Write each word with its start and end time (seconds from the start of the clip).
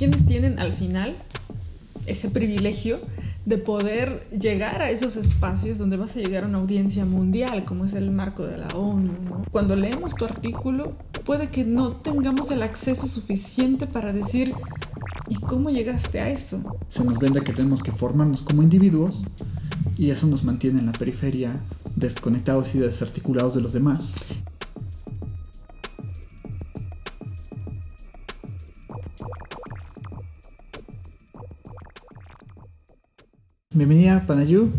quienes 0.00 0.24
tienen 0.24 0.58
al 0.58 0.72
final 0.72 1.14
ese 2.06 2.30
privilegio 2.30 3.00
de 3.44 3.58
poder 3.58 4.26
llegar 4.30 4.80
a 4.80 4.88
esos 4.88 5.16
espacios 5.16 5.76
donde 5.76 5.98
vas 5.98 6.16
a 6.16 6.20
llegar 6.20 6.44
a 6.44 6.46
una 6.46 6.56
audiencia 6.56 7.04
mundial, 7.04 7.66
como 7.66 7.84
es 7.84 7.92
el 7.92 8.10
marco 8.10 8.46
de 8.46 8.56
la 8.56 8.68
ONU. 8.68 9.12
Cuando 9.50 9.76
leemos 9.76 10.14
tu 10.14 10.24
artículo, 10.24 10.94
puede 11.26 11.50
que 11.50 11.66
no 11.66 11.92
tengamos 11.96 12.50
el 12.50 12.62
acceso 12.62 13.06
suficiente 13.06 13.86
para 13.86 14.14
decir, 14.14 14.54
¿y 15.28 15.34
cómo 15.34 15.68
llegaste 15.68 16.18
a 16.18 16.30
eso? 16.30 16.78
Se 16.88 17.04
nos 17.04 17.18
vende 17.18 17.42
que 17.42 17.52
tenemos 17.52 17.82
que 17.82 17.92
formarnos 17.92 18.40
como 18.40 18.62
individuos 18.62 19.24
y 19.98 20.12
eso 20.12 20.26
nos 20.28 20.44
mantiene 20.44 20.80
en 20.80 20.86
la 20.86 20.92
periferia, 20.92 21.60
desconectados 21.94 22.74
y 22.74 22.78
desarticulados 22.78 23.54
de 23.54 23.60
los 23.60 23.74
demás. 23.74 24.14
Bienvenida, 33.72 34.26
Panayú, 34.26 34.72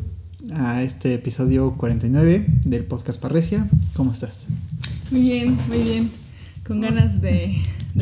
a 0.54 0.84
este 0.84 1.13
episodio 1.13 1.77
49 1.77 2.45
del 2.66 2.84
podcast 2.84 3.22
Parresia. 3.22 3.70
¿Cómo 3.95 4.12
estás? 4.12 4.48
Muy 5.12 5.22
bien, 5.22 5.58
muy 5.70 5.77
bien. 5.77 6.12
Con 6.67 6.81
ganas 6.81 7.22
de, 7.22 7.55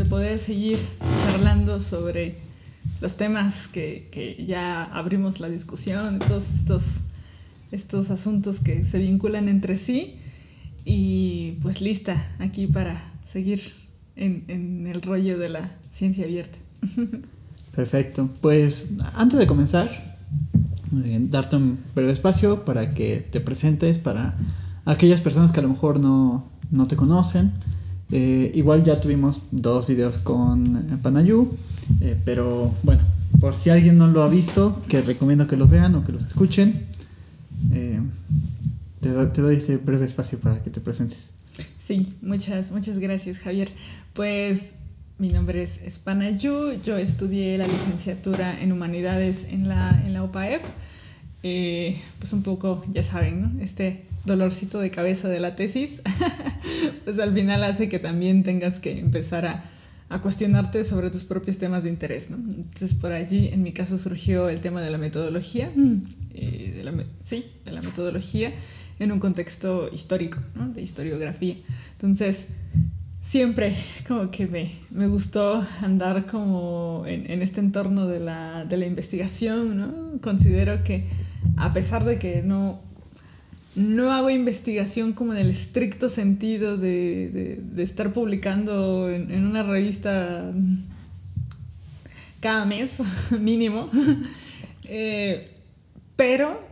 poder 0.09 0.39
seguir 0.39 0.79
charlando 1.27 1.79
sobre 1.79 2.37
los 3.01 3.17
temas 3.17 3.67
que, 3.67 4.43
ya 4.47 4.83
abrimos 4.85 5.39
la 5.39 5.47
discusión, 5.47 6.17
todos 6.17 6.49
estos, 6.55 7.01
estos 7.71 8.09
asuntos 8.09 8.57
que 8.57 8.83
se 8.83 8.97
vinculan 8.97 9.47
entre 9.47 9.77
sí. 9.77 10.15
Y 10.85 11.59
pues 11.61 11.81
lista 11.81 12.35
aquí 12.39 12.65
para 12.65 13.13
seguir 13.31 13.61
en, 14.15 14.43
en 14.47 14.87
el 14.87 15.03
rollo 15.03 15.37
de 15.37 15.49
la 15.49 15.71
ciencia 15.91 16.25
abierta. 16.25 16.57
Perfecto. 17.75 18.27
Pues 18.41 18.95
antes 19.13 19.37
de 19.37 19.45
comenzar, 19.45 20.09
darte 20.91 21.55
un 21.55 21.79
breve 21.95 22.11
espacio 22.11 22.65
para 22.65 22.93
que 22.93 23.25
te 23.29 23.39
presentes 23.39 23.97
para 23.97 24.35
aquellas 24.85 25.21
personas 25.21 25.51
que 25.51 25.59
a 25.59 25.63
lo 25.63 25.69
mejor 25.69 25.99
no, 25.99 26.43
te 26.87 26.95
conocen. 26.95 27.51
Eh, 28.11 28.51
igual 28.55 28.83
ya 28.83 28.99
tuvimos 28.99 29.41
dos 29.51 29.87
videos 29.87 30.17
con 30.17 30.99
Panayú, 31.03 31.51
eh, 32.01 32.17
pero 32.25 32.73
bueno, 32.81 33.01
por 33.39 33.55
si 33.55 33.69
alguien 33.69 33.97
no 33.97 34.07
lo 34.07 34.23
ha 34.23 34.27
visto, 34.27 34.81
que 34.87 35.01
recomiendo 35.01 35.45
que 35.45 35.57
los 35.57 35.69
vean 35.69 35.93
o 35.95 36.05
que 36.05 36.11
los 36.11 36.25
escuchen, 36.25 36.87
eh, 37.71 37.99
te, 38.99 39.09
te, 39.27 39.41
doy 39.41 39.55
este 39.55 39.77
breve 39.77 40.05
espacio 40.05 40.39
para 40.39 40.63
que 40.63 40.71
te 40.71 40.81
presentes. 40.81 41.29
Sí, 41.79 42.13
muchas, 42.21 42.71
muchas 42.71 42.97
gracias 42.97 43.37
Javier. 43.39 43.71
Pues 44.13 44.75
mi 45.19 45.27
nombre 45.27 45.61
es, 45.61 45.81
Espanayu, 45.81 46.81
yo 46.85 46.97
estudié 46.97 47.57
la 47.57 47.67
licenciatura 47.67 48.59
en 48.61 48.71
Humanidades 48.71 49.49
en 49.51 49.67
la, 49.67 50.01
en 50.05 50.13
la 50.13 50.23
UPAEP. 50.23 50.61
Eh, 51.43 51.97
pues 52.19 52.31
un 52.31 52.41
poco, 52.41 52.83
ya 52.89 53.03
saben, 53.03 53.41
¿no? 53.41 53.61
Este 53.61 54.05
dolorcito 54.25 54.79
de 54.79 54.91
cabeza 54.91 55.27
de 55.27 55.39
la 55.39 55.55
tesis, 55.55 56.01
pues 57.05 57.19
al 57.19 57.33
final 57.33 57.63
hace 57.63 57.89
que 57.89 57.99
también 57.99 58.43
tengas 58.43 58.79
que 58.79 58.97
empezar 58.97 59.45
a, 59.45 59.65
a, 60.09 60.21
cuestionarte 60.21 60.83
sobre 60.83 61.09
tus 61.09 61.25
propios 61.25 61.57
temas 61.57 61.83
de 61.83 61.89
interés, 61.89 62.29
¿no? 62.29 62.37
Entonces 62.37 62.95
por 62.95 63.11
allí, 63.11 63.49
en 63.49 63.61
mi 63.61 63.73
caso, 63.73 63.97
surgió 63.97 64.47
el 64.49 64.61
tema 64.61 64.81
de 64.81 64.89
la 64.89 64.97
metodología, 64.97 65.69
eh, 66.33 66.73
de 66.77 66.83
la, 66.83 66.93
sí, 67.25 67.45
de 67.65 67.71
la 67.71 67.81
metodología 67.81 68.53
en 68.99 69.11
un 69.11 69.19
contexto 69.19 69.89
histórico, 69.93 70.39
¿no? 70.55 70.69
De 70.69 70.81
historiografía. 70.81 71.55
Entonces, 71.93 72.47
siempre 73.29 73.75
como 74.07 74.31
que 74.31 74.47
me, 74.47 74.71
me 74.89 75.05
gustó 75.05 75.63
andar 75.83 76.25
como 76.25 77.03
en, 77.05 77.29
en 77.29 77.43
este 77.43 77.59
entorno 77.59 78.07
de 78.07 78.19
la, 78.19 78.65
de 78.65 78.75
la, 78.75 78.87
investigación, 78.87 79.77
¿no? 79.77 80.19
Considero 80.19 80.83
que 80.83 81.05
a 81.55 81.71
pesar 81.71 82.05
de 82.05 82.17
que 82.17 82.41
no, 82.41 82.79
no 83.75 84.11
hago 84.11 84.31
investigación 84.31 85.13
como 85.13 85.33
en 85.33 85.37
el 85.37 85.51
estricto 85.51 86.09
sentido 86.09 86.75
de, 86.75 87.59
de, 87.61 87.83
estar 87.83 88.13
publicando 88.13 89.11
en, 89.11 89.29
en, 89.29 89.45
una 89.45 89.61
revista 89.61 90.51
cada 92.39 92.65
mes 92.65 92.99
mínimo, 93.39 93.91
eh, 94.85 95.51
pero 96.15 96.67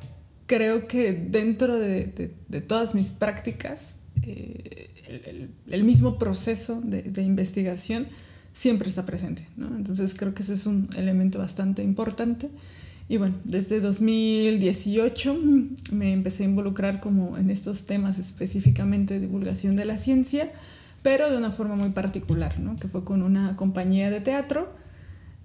creo 0.47 0.87
que 0.87 1.13
dentro 1.13 1.77
de, 1.77 2.31
todas 2.67 2.95
mis 2.95 3.09
prácticas, 3.09 3.97
eh, 4.23 4.86
el, 5.07 5.83
mismo 5.83 6.17
proceso 6.17 6.81
de, 6.81 7.21
investigación 7.21 8.07
siempre 8.53 8.89
está 8.89 9.05
presente. 9.05 9.47
Entonces 9.57 10.15
creo 10.15 10.33
que 10.33 10.43
ese 10.43 10.53
es 10.53 10.65
un 10.65 10.89
elemento 10.95 11.39
bastante 11.39 11.83
importante. 11.83 12.49
Y 13.09 13.17
bueno, 13.17 13.35
desde 13.45 13.79
2018 13.79 15.39
me 15.91 16.11
empecé 16.11 16.43
a 16.43 16.47
involucrar 16.47 16.99
como 16.99 17.37
en 17.37 17.49
estos 17.49 17.85
temas 17.85 18.19
específicamente 18.19 19.13
de 19.13 19.21
divulgación 19.21 19.75
de 19.77 19.85
la 19.85 19.97
ciencia, 19.97 20.51
pero 21.03 21.31
de 21.31 21.37
una 21.37 21.51
forma 21.51 21.75
muy 21.75 21.89
particular, 21.89 22.59
¿no? 22.59 22.75
que 22.75 22.89
fue 22.89 23.05
con 23.05 23.21
una 23.21 23.55
compañía 23.55 24.09
de 24.09 24.19
teatro 24.19 24.75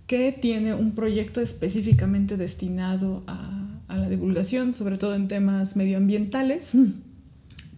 que 0.09 0.33
tiene 0.33 0.75
un 0.75 0.93
proyecto 0.93 1.41
específicamente 1.41 2.37
destinado 2.37 3.23
a 3.29 3.97
la 3.97 4.09
divulgación, 4.09 4.73
sobre 4.73 4.97
todo 4.97 5.15
en 5.15 5.29
temas 5.29 5.77
medioambientales 5.77 6.75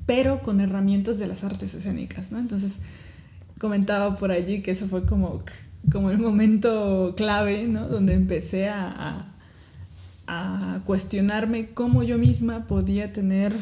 pero 0.07 0.43
con 0.43 0.61
herramientas 0.61 1.19
de 1.19 1.27
las 1.27 1.45
artes 1.45 1.75
escénicas, 1.75 2.33
¿no? 2.33 2.39
Entonces, 2.39 2.77
comentaba 3.59 4.17
por 4.17 4.31
allí 4.31 4.63
que 4.63 4.73
eso 4.73 4.87
fue 4.89 5.07
como, 5.07 5.43
como 5.91 6.11
el 6.11 6.19
momento 6.19 7.15
clave, 7.17 7.67
¿no? 7.67 7.89
Donde 7.89 8.15
empecé 8.15 8.69
a, 8.69 9.27
a, 10.27 10.81
cuestionarme 10.85 11.71
cómo 11.71 12.03
yo 12.03 12.19
misma 12.19 12.67
podía 12.67 13.13
tener 13.13 13.55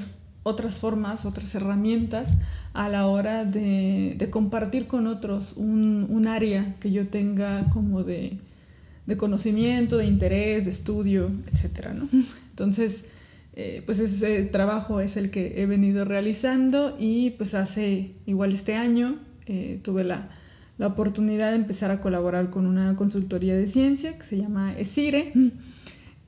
otras 0.42 0.78
formas, 0.78 1.24
otras 1.24 1.54
herramientas 1.54 2.30
a 2.72 2.88
la 2.88 3.06
hora 3.06 3.44
de, 3.44 4.14
de 4.16 4.30
compartir 4.30 4.86
con 4.86 5.06
otros 5.06 5.54
un, 5.56 6.06
un, 6.08 6.26
área 6.26 6.74
que 6.80 6.90
yo 6.90 7.06
tenga 7.06 7.68
como 7.68 8.02
de, 8.02 8.38
de 9.06 9.16
conocimiento, 9.16 9.98
de 9.98 10.06
interés, 10.06 10.64
de 10.64 10.70
estudio, 10.70 11.30
etcétera, 11.52 11.94
¿no? 11.94 12.08
Entonces, 12.50 13.06
eh, 13.54 13.82
pues 13.84 14.00
ese 14.00 14.44
trabajo 14.44 15.00
es 15.00 15.18
el 15.18 15.30
que 15.30 15.60
he 15.60 15.66
venido 15.66 16.06
realizando 16.06 16.96
y 16.98 17.30
pues 17.32 17.54
hace 17.54 18.12
igual 18.24 18.52
este 18.52 18.76
año 18.76 19.18
eh, 19.44 19.78
tuve 19.82 20.04
la, 20.04 20.30
la, 20.78 20.86
oportunidad 20.86 21.50
de 21.50 21.56
empezar 21.56 21.90
a 21.90 22.00
colaborar 22.00 22.48
con 22.48 22.66
una 22.66 22.96
consultoría 22.96 23.54
de 23.54 23.66
ciencia 23.66 24.16
que 24.16 24.24
se 24.24 24.38
llama 24.38 24.74
ESIRE 24.78 25.34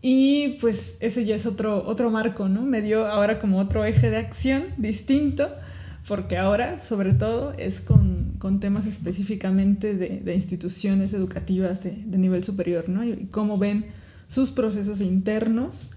y 0.02 0.58
pues 0.60 0.98
ese 1.00 1.24
ya 1.24 1.34
es 1.34 1.46
otro, 1.46 1.86
otro 1.86 2.10
marco, 2.10 2.50
¿no? 2.50 2.60
Me 2.60 2.82
dio 2.82 3.06
ahora 3.06 3.40
como 3.40 3.58
otro 3.58 3.86
eje 3.86 4.10
de 4.10 4.18
acción 4.18 4.64
distinto 4.76 5.48
porque 6.06 6.36
ahora 6.36 6.78
sobre 6.78 7.14
todo 7.14 7.54
es 7.56 7.80
con, 7.80 8.34
con 8.38 8.60
temas 8.60 8.84
específicamente 8.84 9.94
de, 9.94 10.20
de 10.20 10.34
instituciones 10.34 11.14
educativas 11.14 11.84
de, 11.84 11.92
de, 11.92 12.18
nivel 12.18 12.44
superior, 12.44 12.90
¿no? 12.90 13.02
Y 13.02 13.28
cómo 13.30 13.56
ven 13.56 13.86
sus 14.28 14.50
procesos 14.50 15.00
internos 15.00 15.88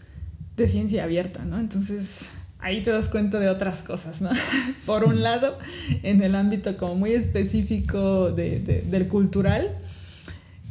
de 0.57 0.68
ciencia 0.68 1.03
abierta, 1.03 1.45
¿no? 1.45 1.59
Entonces 1.59 2.31
ahí 2.59 2.81
te 2.81 2.91
das 2.91 3.07
cuenta 3.09 3.40
de 3.40 3.47
otras 3.50 3.84
cosas, 3.84 4.22
¿no? 4.22 4.29
Por 4.85 5.03
un 5.06 5.22
lado, 5.22 5.57
en 6.03 6.22
el 6.22 6.35
ámbito 6.35 6.75
como 6.78 6.95
muy 6.95 7.13
específico 7.13 8.31
de, 8.31 8.59
del 8.59 9.07
cultural, 9.07 9.78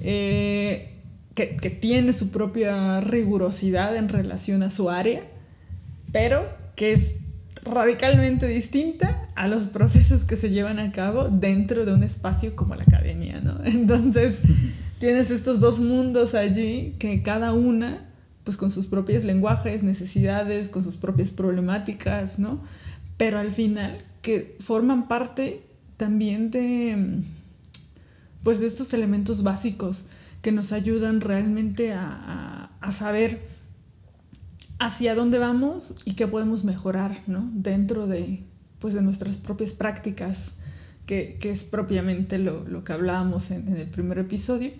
eh, 0.00 0.92
que, 1.34 1.56
que, 1.56 1.70
tiene 1.70 2.12
su 2.12 2.30
propia 2.30 3.00
rigurosidad 3.00 3.96
en 3.96 4.08
relación 4.08 4.62
a 4.62 4.70
su 4.70 4.90
área, 4.90 5.22
pero 6.12 6.48
que 6.74 6.92
es 6.92 7.18
radicalmente 7.62 8.46
distinta 8.46 9.28
a 9.34 9.48
los 9.48 9.64
procesos 9.64 10.24
que 10.24 10.36
se 10.36 10.50
llevan 10.50 10.78
a 10.78 10.92
cabo 10.92 11.28
dentro 11.28 11.84
de 11.84 11.94
un 11.94 12.02
espacio 12.02 12.56
como 12.56 12.74
la 12.74 12.82
academia, 12.82 13.40
¿no? 13.40 13.58
Entonces, 13.64 14.40
tienes 14.98 15.30
estos 15.30 15.60
dos 15.60 15.78
mundos 15.78 16.34
allí 16.34 16.96
que 16.98 17.22
cada 17.22 17.52
una 17.52 18.05
pues 18.46 18.56
con 18.56 18.70
sus 18.70 18.86
propios 18.86 19.24
lenguajes, 19.24 19.82
necesidades, 19.82 20.68
con 20.68 20.84
sus 20.84 20.96
propias 20.96 21.32
problemáticas, 21.32 22.38
¿no? 22.38 22.60
Pero 23.16 23.40
al 23.40 23.50
final 23.50 23.98
que 24.22 24.56
forman 24.60 25.08
parte 25.08 25.66
también 25.96 26.52
de, 26.52 27.22
pues 28.44 28.60
de 28.60 28.68
estos 28.68 28.94
elementos 28.94 29.42
básicos 29.42 30.04
que 30.42 30.52
nos 30.52 30.70
ayudan 30.70 31.20
realmente 31.20 31.92
a, 31.92 32.70
a, 32.80 32.92
saber 32.92 33.42
hacia 34.78 35.16
dónde 35.16 35.40
vamos 35.40 35.96
y 36.04 36.14
qué 36.14 36.28
podemos 36.28 36.62
mejorar, 36.62 37.20
¿no? 37.26 37.50
Dentro 37.52 38.06
de, 38.06 38.44
pues 38.78 38.94
de 38.94 39.02
nuestras 39.02 39.38
propias 39.38 39.72
prácticas, 39.72 40.58
que, 41.04 41.36
que 41.40 41.50
es 41.50 41.64
propiamente 41.64 42.38
lo, 42.38 42.62
lo 42.62 42.84
que 42.84 42.92
hablábamos 42.92 43.50
en, 43.50 43.66
en 43.66 43.76
el 43.76 43.88
primer 43.88 44.18
episodio, 44.18 44.70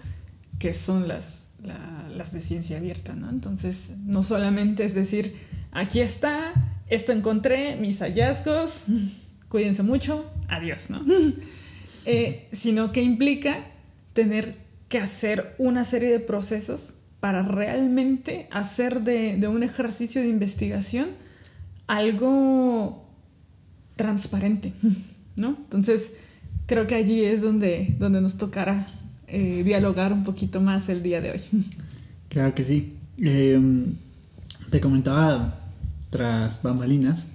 que 0.60 0.72
son 0.72 1.08
las, 1.08 1.45
las 1.62 2.32
de 2.32 2.40
ciencia 2.40 2.78
abierta, 2.78 3.14
¿no? 3.14 3.28
Entonces, 3.30 3.96
no 4.04 4.22
solamente 4.22 4.84
es 4.84 4.94
decir, 4.94 5.36
aquí 5.72 6.00
está, 6.00 6.52
esto 6.88 7.12
encontré, 7.12 7.76
mis 7.76 8.00
hallazgos, 8.00 8.84
cuídense 9.48 9.82
mucho, 9.82 10.30
adiós, 10.48 10.90
¿no? 10.90 11.04
Eh, 12.08 12.46
sino 12.52 12.92
que 12.92 13.02
implica 13.02 13.66
tener 14.12 14.54
que 14.54 14.66
que 14.88 14.98
hacer 14.98 15.54
una 15.58 15.84
serie 15.84 16.10
de 16.10 16.20
procesos 16.20 16.94
para 17.20 17.42
realmente 17.42 18.48
hacer 18.50 19.02
de, 19.02 19.36
de 19.36 19.48
un 19.48 19.62
ejercicio 19.62 20.20
de 20.20 20.28
investigación 20.28 21.08
algo 21.86 23.04
transparente, 23.96 24.72
¿no? 25.36 25.48
Entonces, 25.48 26.12
creo 26.66 26.86
que 26.86 26.94
allí 26.94 27.24
es 27.24 27.42
donde, 27.42 27.94
donde 27.98 28.20
nos 28.20 28.36
tocará 28.36 28.86
eh, 29.28 29.62
dialogar 29.64 30.12
un 30.12 30.24
poquito 30.24 30.60
más 30.60 30.88
el 30.88 31.02
día 31.02 31.20
de 31.20 31.32
hoy. 31.32 31.40
Claro 32.28 32.54
que 32.54 32.64
sí. 32.64 32.92
Em, 33.18 33.94
te 34.68 34.80
comentaba 34.80 35.58
tras 36.10 36.60
bambalinas 36.62 37.28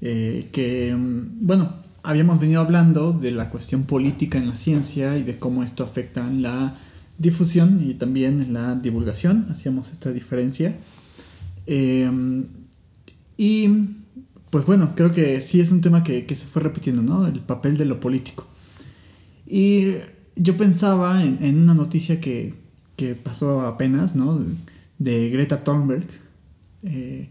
eh, 0.00 0.48
que, 0.50 0.88
em, 0.88 1.28
bueno, 1.46 1.74
habíamos 2.02 2.40
venido 2.40 2.60
hablando 2.60 3.12
de 3.12 3.30
la 3.30 3.50
cuestión 3.50 3.84
política 3.84 4.38
en 4.38 4.48
la 4.48 4.56
ciencia 4.56 5.16
y 5.16 5.22
de 5.22 5.38
cómo 5.38 5.62
esto 5.62 5.84
afecta 5.84 6.26
en 6.26 6.42
la 6.42 6.74
difusión 7.18 7.78
y 7.86 7.94
también 7.94 8.40
en 8.40 8.54
la 8.54 8.74
divulgación. 8.74 9.46
Hacíamos 9.50 9.92
esta 9.92 10.12
diferencia. 10.12 10.74
Em, 11.66 12.46
y 13.36 13.68
pues 14.50 14.66
bueno, 14.66 14.92
creo 14.94 15.10
que 15.10 15.40
sí 15.40 15.60
es 15.60 15.72
un 15.72 15.80
tema 15.80 16.04
que, 16.04 16.26
se 16.34 16.46
fue 16.46 16.62
repitiendo, 16.62 17.00
¿no? 17.02 17.26
El 17.26 17.40
papel 17.40 17.78
de 17.78 17.86
lo 17.86 18.00
político. 18.00 18.46
Y 19.46 19.94
yo 20.36 20.56
pensaba 20.56 21.22
en, 21.24 21.62
una 21.62 21.74
noticia 21.74 22.20
que, 22.20 22.60
pasó 23.24 23.62
apenas, 23.62 24.14
¿no? 24.14 24.40
De, 24.98 25.28
Greta 25.30 25.64
Thunberg 25.64 26.06
eh, 26.84 27.30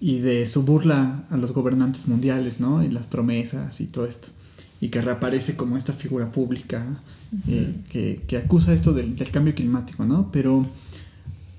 y 0.00 0.20
de 0.20 0.46
su 0.46 0.62
burla 0.62 1.26
a 1.28 1.36
los 1.36 1.52
gobernantes 1.52 2.08
mundiales, 2.08 2.58
¿no? 2.58 2.82
Y 2.82 2.90
las 2.90 3.06
promesas 3.06 3.80
y 3.82 3.86
todo 3.86 4.06
esto. 4.06 4.28
Y 4.80 4.88
que 4.88 5.02
reaparece 5.02 5.56
como 5.56 5.76
esta 5.76 5.92
figura 5.92 6.32
pública 6.32 7.02
eh, 7.48 8.22
que, 8.26 8.36
acusa 8.38 8.72
esto 8.72 8.94
del, 8.94 9.14
cambio 9.30 9.54
climático, 9.54 10.06
¿no? 10.06 10.32
Pero, 10.32 10.66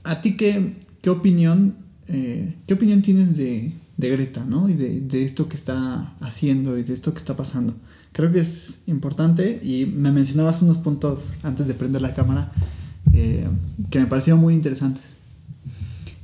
¿a 0.03 0.21
ti 0.21 0.35
qué, 0.35 0.73
qué 1.01 1.11
opinión, 1.11 1.75
eh, 2.07 2.55
qué 2.65 2.73
opinión 2.73 3.03
tienes 3.03 3.37
de, 3.37 3.73
de 4.01 4.09
Greta, 4.09 4.43
¿no? 4.43 4.67
Y 4.67 4.73
de, 4.73 5.23
esto 5.23 5.47
que 5.47 5.55
está 5.55 6.13
haciendo 6.19 6.77
y 6.77 6.83
de 6.83 6.93
esto 6.93 7.13
que 7.13 7.19
está 7.19 7.37
pasando. 7.37 7.75
Creo 8.13 8.31
que 8.31 8.39
es 8.39 8.83
importante 8.87 9.61
y 9.63 9.85
me 9.85 10.11
mencionabas 10.11 10.61
unos 10.61 10.77
puntos 10.77 11.33
antes 11.43 11.67
de 11.67 11.73
prender 11.73 12.01
la 12.01 12.13
cámara 12.13 12.51
eh, 13.13 13.47
que 13.89 13.99
me 13.99 14.05
parecieron 14.05 14.41
muy 14.41 14.53
interesantes. 14.53 15.15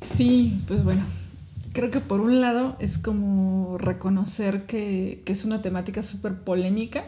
Sí, 0.01 0.61
pues 0.67 0.83
bueno, 0.83 1.03
creo 1.73 1.91
que 1.91 1.99
por 1.99 2.21
un 2.21 2.41
lado 2.41 2.75
es 2.79 2.97
como 2.97 3.77
reconocer 3.77 4.65
que, 4.65 5.23
es 5.25 5.45
una 5.45 5.61
temática 5.61 6.03
súper 6.03 6.35
polémica, 6.35 7.03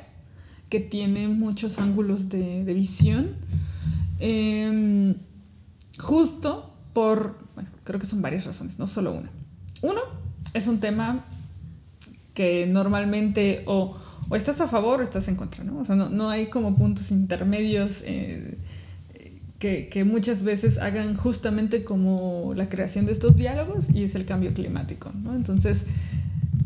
que 0.69 0.79
tiene 0.79 1.27
muchos 1.27 1.79
ángulos 1.79 2.29
de, 2.29 2.63
visión, 2.73 3.31
em, 4.19 5.15
justo 5.97 6.73
por, 6.93 7.37
bueno, 7.55 7.69
creo 7.83 7.99
que 7.99 8.05
son 8.05 8.21
varias 8.21 8.45
razones, 8.45 8.79
no 8.79 8.87
solo 8.87 9.13
una. 9.13 9.29
Uno, 9.81 10.01
es 10.53 10.67
un 10.67 10.79
tema 10.79 11.25
que 12.33 12.67
normalmente 12.67 13.63
o, 13.65 13.97
estás 14.35 14.61
a 14.61 14.67
favor 14.67 14.99
o 14.99 15.03
estás 15.03 15.27
en 15.27 15.35
contra, 15.35 15.63
¿no? 15.63 15.79
O 15.79 15.85
sea, 15.85 15.95
no, 15.95 16.29
hay 16.29 16.47
como 16.47 16.75
puntos 16.75 17.11
intermedios 17.11 18.03
eh, 18.05 18.57
que, 19.59 20.03
muchas 20.05 20.43
veces 20.43 20.77
hagan 20.77 21.15
justamente 21.15 21.83
como 21.83 22.53
la 22.55 22.69
creación 22.69 23.05
de 23.05 23.11
estos 23.11 23.35
diálogos 23.35 23.85
y 23.93 24.03
es 24.03 24.15
el 24.15 24.25
cambio 24.25 24.53
climático, 24.53 25.11
¿no? 25.23 25.35
Entonces, 25.35 25.85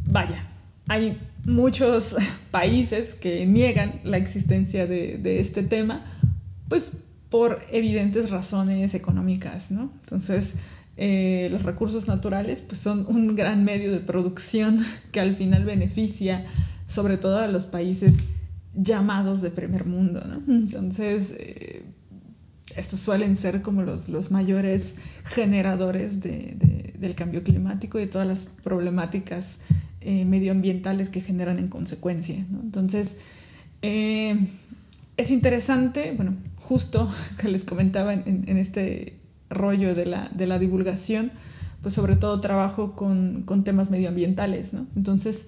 vaya, 0.09 0.47
hay 0.87 1.19
muchos 1.45 2.15
países 2.51 3.15
que 3.15 3.45
niegan 3.45 4.01
la 4.03 4.17
existencia 4.17 4.85
de, 4.85 5.17
de 5.17 5.39
este 5.39 5.63
tema, 5.63 6.03
pues 6.67 6.93
por 7.29 7.61
evidentes 7.71 8.29
razones 8.29 8.93
económicas, 8.93 9.71
¿no? 9.71 9.91
Entonces, 10.03 10.55
eh, 10.95 11.47
los 11.51 11.63
recursos 11.63 12.07
naturales 12.07 12.61
pues 12.61 12.79
son 12.79 13.07
un 13.09 13.35
gran 13.35 13.63
medio 13.63 13.91
de 13.91 13.97
producción 13.97 14.77
que 15.11 15.19
al 15.19 15.35
final 15.35 15.65
beneficia 15.65 16.45
sobre 16.93 17.17
todo 17.17 17.39
a 17.39 17.47
los 17.47 17.65
países 17.65 18.25
llamados 18.75 19.41
de 19.41 19.49
primer 19.49 19.85
mundo. 19.85 20.21
Entonces, 20.47 21.33
eh, 21.39 21.83
estos 22.75 22.99
suelen 22.99 23.35
ser 23.35 23.61
como 23.61 23.81
los, 23.81 24.09
los 24.09 24.29
mayores 24.29 24.97
generadores 25.23 26.21
de, 26.21 26.93
del 26.97 27.15
cambio 27.15 27.43
climático 27.43 27.99
y 27.99 28.05
todas 28.05 28.27
las 28.27 28.45
problemáticas 28.63 29.59
eh, 30.01 30.25
medioambientales 30.25 31.09
que 31.09 31.21
generan 31.21 31.57
en 31.57 31.67
consecuencia. 31.67 32.35
Entonces, 32.61 33.17
es 33.81 35.31
interesante, 35.31 36.13
bueno, 36.15 36.35
justo 36.57 37.09
que 37.41 37.49
les 37.49 37.65
comentaba 37.65 38.13
en, 38.13 38.57
este 38.57 39.17
rollo 39.49 39.95
de 39.95 40.05
la, 40.05 40.29
de 40.33 40.45
la 40.47 40.59
divulgación, 40.59 41.31
pues 41.81 41.95
sobre 41.95 42.15
todo 42.15 42.39
trabajo 42.39 42.95
con, 42.95 43.43
con, 43.43 43.63
temas 43.63 43.89
medioambientales, 43.89 44.73
¿no? 44.73 44.87
Entonces, 44.95 45.47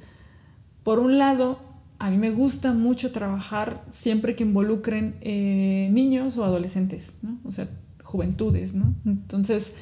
por 0.86 1.00
un 1.00 1.18
lado, 1.18 1.60
a 1.98 2.12
mí 2.12 2.18
me 2.18 2.30
gusta 2.30 2.72
mucho 2.72 3.12
trabajar 3.12 3.84
siempre 3.90 4.36
que 4.36 4.44
involucren 4.44 5.16
eh, 5.22 5.90
niños 5.92 6.38
o 6.38 6.46
adolescentes. 6.46 7.18
O 7.44 7.52
sea, 7.52 7.68
juventudes, 8.04 8.76
¿no? 8.76 8.94
Entonces, 9.04 9.74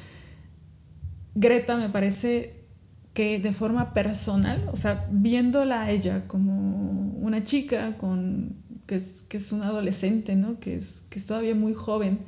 Greta 1.34 1.76
me 1.76 1.90
parece 1.90 2.64
que 3.12 3.38
de 3.38 3.52
forma 3.52 3.92
personal, 3.92 4.66
o 4.72 4.76
sea, 4.76 5.06
viéndola 5.12 5.82
a 5.82 5.90
ella 5.90 6.26
como 6.26 7.12
una 7.20 7.44
chica 7.44 7.98
con, 7.98 8.56
que, 8.86 8.96
es, 8.96 9.26
que 9.28 9.36
es 9.36 9.52
una 9.52 9.66
adolescente, 9.66 10.36
¿no? 10.36 10.58
Que 10.58 10.78
es, 10.78 11.02
que 11.10 11.18
es 11.18 11.26
todavía 11.26 11.54
muy 11.54 11.74
joven, 11.74 12.20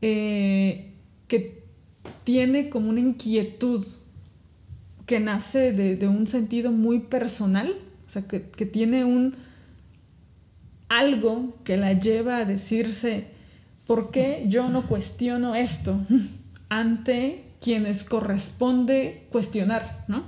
eh, 0.00 0.94
que 1.26 1.64
tiene 2.22 2.68
como 2.70 2.88
una 2.88 3.00
inquietud 3.00 3.84
que 5.06 5.20
nace 5.20 5.72
de, 5.72 6.08
un 6.08 6.26
sentido 6.26 6.72
muy 6.72 6.98
personal, 6.98 7.74
o 8.06 8.10
sea, 8.10 8.22
que, 8.22 8.38
tiene 8.38 9.04
un 9.04 9.34
algo 10.88 11.56
que 11.64 11.76
la 11.76 11.92
lleva 11.92 12.38
a 12.38 12.44
decirse, 12.44 13.26
¿por 13.86 14.10
qué 14.10 14.44
yo 14.46 14.68
no 14.68 14.86
cuestiono 14.86 15.54
esto 15.54 15.98
ante 16.68 17.44
quienes 17.60 18.04
corresponde 18.04 19.26
cuestionar, 19.32 20.04
¿no? 20.08 20.24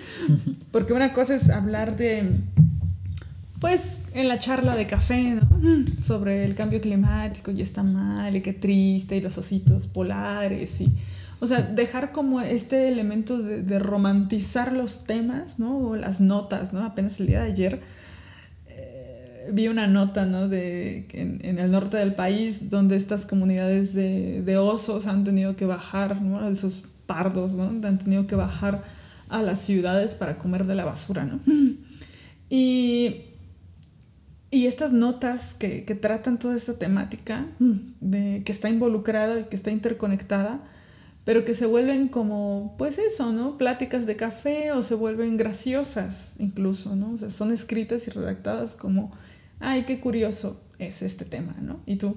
Porque 0.70 0.92
una 0.92 1.12
cosa 1.12 1.34
es 1.34 1.50
hablar 1.50 1.96
de 1.96 2.30
pues 3.60 3.98
en 4.14 4.26
la 4.26 4.40
charla 4.40 4.74
de 4.74 4.86
café, 4.86 5.36
¿no? 5.36 5.48
Sobre 6.02 6.44
el 6.44 6.54
cambio 6.54 6.80
climático 6.80 7.50
y 7.50 7.62
está 7.62 7.82
mal 7.82 8.34
y 8.34 8.40
qué 8.40 8.52
triste 8.52 9.16
y 9.16 9.20
los 9.20 9.38
ositos 9.38 9.86
polares 9.86 10.80
y... 10.80 10.92
O 11.42 11.46
sea, 11.48 11.60
dejar 11.62 12.12
como 12.12 12.40
este 12.40 12.88
elemento 12.88 13.36
de, 13.38 13.78
romantizar 13.80 14.72
los 14.72 15.04
temas, 15.04 15.58
¿no? 15.58 15.76
O 15.78 15.96
las 15.96 16.20
notas, 16.20 16.72
¿no? 16.72 16.84
Apenas 16.84 17.18
el 17.18 17.26
día 17.26 17.42
de 17.42 17.50
ayer 17.50 17.80
eh, 18.68 19.50
vi 19.52 19.66
una 19.66 19.88
nota, 19.88 20.24
¿no? 20.24 20.48
De, 20.48 21.08
en, 21.12 21.40
en, 21.42 21.58
el 21.58 21.72
norte 21.72 21.96
del 21.96 22.14
país 22.14 22.70
donde 22.70 22.94
estas 22.94 23.26
comunidades 23.26 23.92
de, 23.92 24.42
de 24.42 24.56
osos 24.56 25.08
han 25.08 25.24
tenido 25.24 25.56
que 25.56 25.66
bajar, 25.66 26.22
¿no? 26.22 26.48
Esos 26.48 26.84
pardos, 27.06 27.54
¿no? 27.54 27.64
Han 27.64 27.98
tenido 27.98 28.28
que 28.28 28.36
bajar 28.36 28.84
a 29.28 29.42
las 29.42 29.58
ciudades 29.58 30.14
para 30.14 30.38
comer 30.38 30.64
de 30.64 30.76
la 30.76 30.84
basura, 30.84 31.24
¿no? 31.24 31.40
Y 32.54 33.32
y 34.52 34.66
estas 34.66 34.92
notas 34.92 35.54
que, 35.54 35.80
tratan 35.98 36.38
toda 36.38 36.54
esta 36.54 36.78
temática, 36.78 37.46
mm. 37.58 37.76
de, 38.02 38.42
que 38.44 38.52
está 38.52 38.68
involucrada 38.68 39.40
y 39.40 39.44
que 39.44 39.56
está 39.56 39.70
interconectada, 39.70 40.60
pero 41.24 41.44
que 41.44 41.54
se 41.54 41.66
vuelven 41.66 42.08
como, 42.08 42.74
pues 42.78 42.98
eso, 42.98 43.32
¿no? 43.32 43.56
Pláticas 43.56 44.06
de 44.06 44.16
café 44.16 44.72
o 44.72 44.82
se 44.82 44.94
vuelven 44.94 45.36
graciosas 45.36 46.34
incluso, 46.38 46.96
¿no? 46.96 47.12
O 47.12 47.18
sea, 47.18 47.30
son 47.30 47.52
escritas 47.52 48.06
y 48.08 48.10
redactadas 48.10 48.74
como, 48.74 49.12
ay, 49.60 49.84
qué 49.84 50.00
curioso 50.00 50.60
es 50.78 51.02
este 51.02 51.24
tema, 51.24 51.54
¿no? 51.60 51.80
Y 51.86 51.96
tú, 51.96 52.16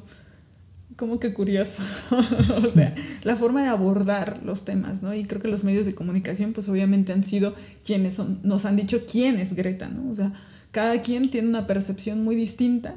¿cómo 0.96 1.20
que 1.20 1.36
curioso? 1.36 1.84
o 2.12 2.70
sea, 2.74 2.96
la 3.24 3.36
forma 3.36 3.62
de 3.62 3.70
abordar 3.70 4.42
los 4.44 4.66
temas, 4.66 5.04
¿no? 5.04 5.14
Y 5.14 5.24
creo 5.26 5.42
que 5.42 5.50
los 5.50 5.64
medios 5.64 5.86
de 5.86 5.94
comunicación, 5.94 6.54
pues 6.54 6.68
obviamente 6.68 7.14
han 7.14 7.24
sido 7.24 7.54
quienes 7.84 8.16
son, 8.16 8.40
nos 8.44 8.66
han 8.66 8.76
dicho 8.76 9.06
quién 9.06 9.40
es 9.40 9.54
Greta, 9.54 9.88
¿no? 9.88 10.10
O 10.10 10.16
sea, 10.16 10.34
cada 10.72 11.02
quien 11.04 11.30
tiene 11.30 11.48
una 11.48 11.68
percepción 11.68 12.24
muy 12.24 12.36
distinta, 12.36 12.96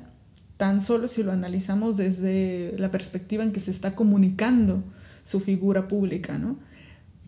tan 0.56 0.80
solo 0.80 1.06
si 1.06 1.22
lo 1.22 1.32
analizamos 1.32 1.98
desde 1.98 2.74
la 2.78 2.90
perspectiva 2.90 3.44
en 3.44 3.52
que 3.52 3.60
se 3.60 3.70
está 3.70 3.94
comunicando 3.94 4.82
su 5.28 5.40
figura 5.40 5.88
pública, 5.88 6.38
¿no? 6.38 6.56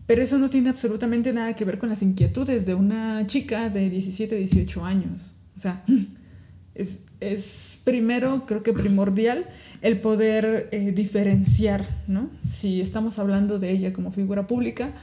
Pero 0.07 0.23
eso 0.23 0.39
no 0.39 0.49
tiene 0.49 0.69
absolutamente 0.69 1.33
nada 1.33 1.55
que 1.55 1.65
ver 1.65 1.77
con 1.77 1.89
las 1.89 2.01
inquietudes 2.01 2.65
de 2.65 2.73
una 2.73 3.27
chica 3.27 3.69
de 3.69 3.91
17, 3.91 4.35
18 4.35 4.83
años. 4.83 5.35
O 5.55 5.59
sea, 5.59 5.85
es, 6.73 7.81
primero, 7.83 8.47
creo 8.47 8.63
que 8.63 8.73
primordial, 8.73 9.45
el 9.83 10.01
poder 10.01 10.67
eh, 10.71 10.91
diferenciar, 10.93 11.87
¿no? 12.07 12.31
Si 12.43 12.81
estamos 12.81 13.19
hablando 13.19 13.59
de 13.59 13.69
ella 13.69 13.93
como 13.93 14.11
figura 14.11 14.47
pública, 14.47 14.93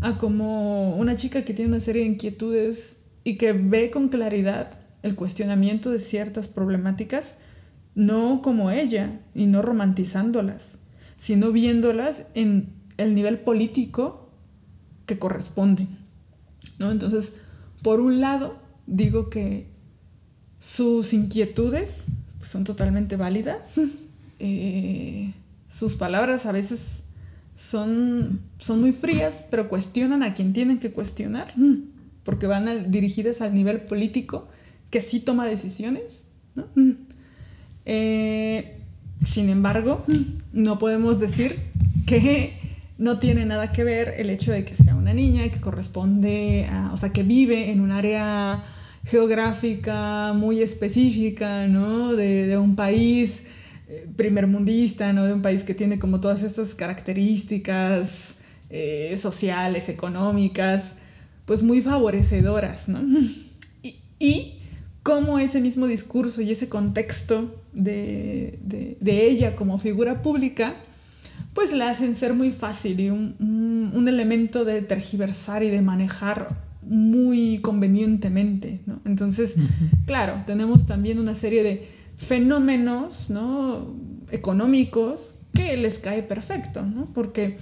a 0.00 0.18
como 0.18 0.96
una 0.96 1.14
chica 1.14 1.44
que 1.44 1.54
tiene 1.54 1.68
una 1.70 1.80
serie 1.80 2.02
de 2.02 2.08
inquietudes 2.08 3.02
y 3.22 3.36
que 3.36 3.52
ve 3.52 3.92
con 3.92 4.08
claridad 4.08 4.68
el 5.04 5.14
cuestionamiento 5.14 5.92
de 5.92 6.00
ciertas 6.00 6.48
problemáticas 6.48 7.36
no 7.94 8.42
como 8.42 8.72
ella 8.72 9.20
y 9.34 9.46
no 9.46 9.62
romantizándolas, 9.62 10.79
sino 11.20 11.52
viéndolas 11.52 12.24
en 12.32 12.70
el 12.96 13.14
nivel 13.14 13.38
político 13.40 14.30
que 15.04 15.18
corresponde. 15.18 15.86
¿no? 16.78 16.90
Entonces, 16.90 17.34
por 17.82 18.00
un 18.00 18.22
lado, 18.22 18.56
digo 18.86 19.28
que 19.28 19.66
sus 20.60 21.12
inquietudes 21.12 22.06
pues, 22.38 22.50
son 22.50 22.64
totalmente 22.64 23.16
válidas. 23.16 23.78
Eh, 24.42 25.34
sus 25.68 25.96
palabras 25.96 26.46
a 26.46 26.52
veces 26.52 27.02
son, 27.56 28.40
son 28.56 28.80
muy 28.80 28.92
frías, 28.92 29.44
pero 29.50 29.68
cuestionan 29.68 30.22
a 30.22 30.32
quien 30.32 30.54
tienen 30.54 30.78
que 30.78 30.92
cuestionar, 30.92 31.52
porque 32.24 32.46
van 32.46 32.90
dirigidas 32.90 33.42
al 33.42 33.52
nivel 33.52 33.82
político 33.82 34.48
que 34.88 35.02
sí 35.02 35.20
toma 35.20 35.44
decisiones. 35.44 36.24
Eh, 37.84 38.79
sin 39.24 39.50
embargo, 39.50 40.04
no 40.52 40.78
podemos 40.78 41.20
decir 41.20 41.58
que 42.06 42.58
no 42.98 43.18
tiene 43.18 43.46
nada 43.46 43.72
que 43.72 43.84
ver 43.84 44.14
el 44.18 44.30
hecho 44.30 44.52
de 44.52 44.64
que 44.64 44.76
sea 44.76 44.94
una 44.94 45.14
niña 45.14 45.48
que 45.48 45.60
corresponde 45.60 46.68
o 46.92 46.96
sea, 46.96 47.10
que 47.10 47.22
vive 47.22 47.70
en 47.70 47.80
un 47.80 47.92
área 47.92 48.62
geográfica 49.04 50.32
muy 50.34 50.60
específica, 50.60 51.66
¿no? 51.66 52.14
De, 52.14 52.58
un 52.58 52.76
país 52.76 53.44
eh, 53.88 54.06
primermundista, 54.16 55.12
¿no? 55.12 55.24
De 55.24 55.32
un 55.32 55.42
país 55.42 55.64
que 55.64 55.74
tiene 55.74 55.98
como 55.98 56.20
todas 56.20 56.42
estas 56.42 56.74
características 56.74 58.38
eh, 58.68 59.14
sociales, 59.16 59.88
económicas, 59.88 60.96
pues 61.46 61.62
muy 61.62 61.80
favorecedoras, 61.80 62.88
¿no? 62.88 63.00
Y, 63.82 63.96
y 64.18 64.58
cómo 65.02 65.38
ese 65.38 65.60
mismo 65.60 65.86
discurso 65.86 66.42
y 66.42 66.50
ese 66.50 66.68
contexto 66.68 67.59
de, 67.72 68.58
ella 69.02 69.56
como 69.56 69.78
figura 69.78 70.22
pública, 70.22 70.76
pues 71.54 71.72
la 71.72 71.90
hacen 71.90 72.14
ser 72.16 72.34
muy 72.34 72.52
fácil 72.52 73.00
y 73.00 73.10
un, 73.10 73.90
un 73.92 74.08
elemento 74.08 74.64
de 74.64 74.82
tergiversar 74.82 75.62
y 75.62 75.70
de 75.70 75.82
manejar 75.82 76.70
muy 76.82 77.58
convenientemente, 77.58 78.80
¿no? 78.86 79.00
Entonces, 79.04 79.56
claro, 80.06 80.42
tenemos 80.46 80.86
también 80.86 81.18
una 81.18 81.34
serie 81.34 81.62
de 81.62 81.88
fenómenos, 82.16 83.30
¿no? 83.30 83.94
Económicos 84.30 85.36
que 85.52 85.76
les 85.76 85.98
cae 85.98 86.22
perfecto, 86.22 86.82
¿no? 86.82 87.06
Porque, 87.14 87.58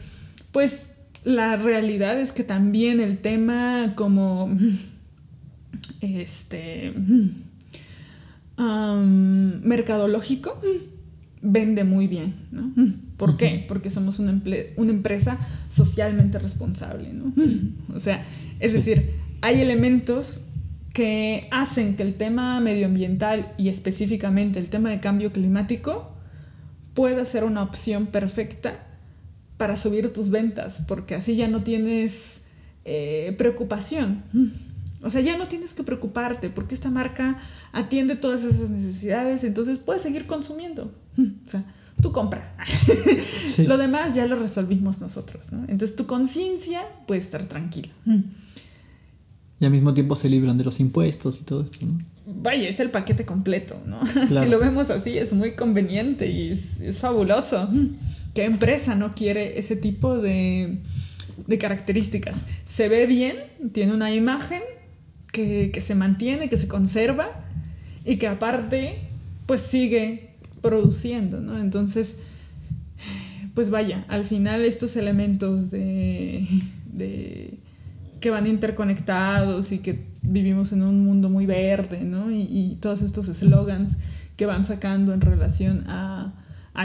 pues, 0.53 0.93
la 1.25 1.57
realidad 1.57 2.19
es 2.21 2.33
que 2.33 2.45
también 2.45 3.01
el 3.01 3.19
tema 3.19 3.93
como, 3.97 4.51
este, 6.01 6.95
mercadológico 8.59 10.61
vende 11.41 11.85
muy 11.85 12.09
bien, 12.09 12.35
¿no? 12.51 12.73
¿Por 13.17 13.37
qué? 13.37 13.65
Porque 13.69 13.91
somos 13.91 14.19
una, 14.19 14.41
una 14.77 14.91
empresa 14.91 15.39
socialmente 15.69 16.39
responsable, 16.39 17.13
¿no? 17.13 17.33
O 17.95 18.01
sea, 18.01 18.25
es 18.61 18.73
decir, 18.73 19.15
hay 19.41 19.61
elementos 19.61 20.47
que 20.93 21.49
hacen 21.51 21.97
que 21.97 22.03
el 22.03 22.15
tema 22.15 22.61
medioambiental 22.61 23.53
y 23.57 23.69
específicamente 23.69 24.59
el 24.59 24.69
tema 24.69 24.91
de 24.91 25.01
cambio 25.01 25.33
climático 25.33 26.13
pueda 26.95 27.25
ser 27.25 27.45
una 27.45 27.63
opción 27.63 28.07
perfecta 28.07 28.85
para 29.57 29.77
subir 29.77 30.13
tus 30.13 30.31
ventas, 30.31 30.83
porque 30.89 31.15
así 31.15 31.37
ya 31.37 31.49
no 31.49 31.63
tienes 31.63 32.47
eh, 32.85 33.35
preocupación. 33.39 34.23
O 35.03 35.11
sea, 35.11 35.21
ya 35.21 35.39
no 35.39 35.47
tienes 35.47 35.75
que 35.75 35.85
preocuparte 35.85 36.51
porque 36.51 36.75
esta 36.75 36.91
marca 36.91 37.39
atiende 37.73 38.17
todas 38.17 38.45
esas 38.45 38.71
necesidades, 38.71 39.45
entonces 39.45 39.79
puedes 39.79 40.03
seguir 40.03 40.27
consumiendo. 40.27 40.93
O 41.19 41.51
sea, 41.51 41.65
tú 42.01 42.13
compra. 42.13 42.57
lo 43.67 43.77
demás 43.77 44.15
ya 44.15 44.27
lo 44.27 44.37
resolvimos 44.37 45.01
nosotros, 45.01 45.51
¿no? 45.53 45.65
Entonces 45.69 45.97
tu 45.97 46.07
conciencia 46.07 46.83
puede 47.07 47.21
estar 47.21 47.45
tranquila 47.47 47.93
y 49.61 49.65
al 49.65 49.71
mismo 49.71 49.93
tiempo 49.95 50.15
se 50.15 50.29
libran 50.29 50.57
de 50.57 50.65
los 50.65 50.79
impuestos 50.81 51.41
y 51.41 51.45
todo 51.45 51.63
esto, 51.63 51.85
¿no? 51.85 51.99
Vaya, 52.27 52.69
es 52.69 52.79
el 52.79 52.91
paquete 52.91 53.25
completo, 53.25 53.81
¿no? 53.87 54.01
Si 54.29 54.47
lo 54.47 54.59
vemos 54.59 54.91
así, 54.91 55.19
es 55.19 55.33
muy 55.33 55.53
conveniente 55.53 56.31
y 56.31 56.53
es, 56.53 56.99
fabuloso. 56.99 57.69
¿Qué 58.35 58.45
empresa 58.45 58.95
no 58.95 59.15
quiere 59.15 59.59
ese 59.59 59.75
tipo 59.75 60.19
de, 60.19 60.79
de, 61.47 61.59
características? 61.59 62.39
Se 62.65 62.89
ve 62.89 63.07
bien, 63.07 63.37
tiene 63.73 63.95
una 63.95 64.15
imagen 64.15 64.61
que, 65.33 65.73
se 65.81 65.95
mantiene, 65.95 66.49
que 66.49 66.57
se 66.57 66.69
conserva 66.69 67.29
y 68.05 68.17
que 68.17 68.29
aparte, 68.29 68.99
pues 69.47 69.61
sigue 69.61 70.31
produciendo, 70.61 71.41
¿no? 71.41 71.59
Entonces, 71.59 72.17
pues 73.55 73.71
vaya, 73.71 74.05
al 74.09 74.25
final 74.25 74.65
estos 74.65 74.97
elementos 74.97 75.71
de, 75.71 76.47
de 76.93 77.59
que 78.21 78.31
van 78.31 78.47
interconectados 78.47 79.73
y 79.73 79.79
que 79.79 80.05
vivimos 80.23 80.73
en 80.73 80.83
un 80.83 81.05
mundo 81.05 81.29
muy 81.29 81.47
verde, 81.47 82.05
¿no? 82.05 82.31
Y, 82.31 82.79
todos 82.81 83.03
estos 83.03 83.29
eslogans 83.29 83.99
que 84.37 84.47
van 84.47 84.65
sacando 84.65 85.13
en 85.13 85.21
relación 85.21 85.85
a, 85.89 86.35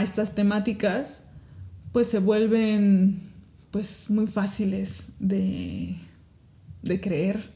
estas 0.02 0.34
temáticas, 0.34 1.22
pues 1.92 2.08
se 2.08 2.18
vuelven 2.18 3.20
pues 3.70 4.10
muy 4.10 4.26
fáciles 4.26 5.12
de, 5.20 5.96
creer 7.00 7.53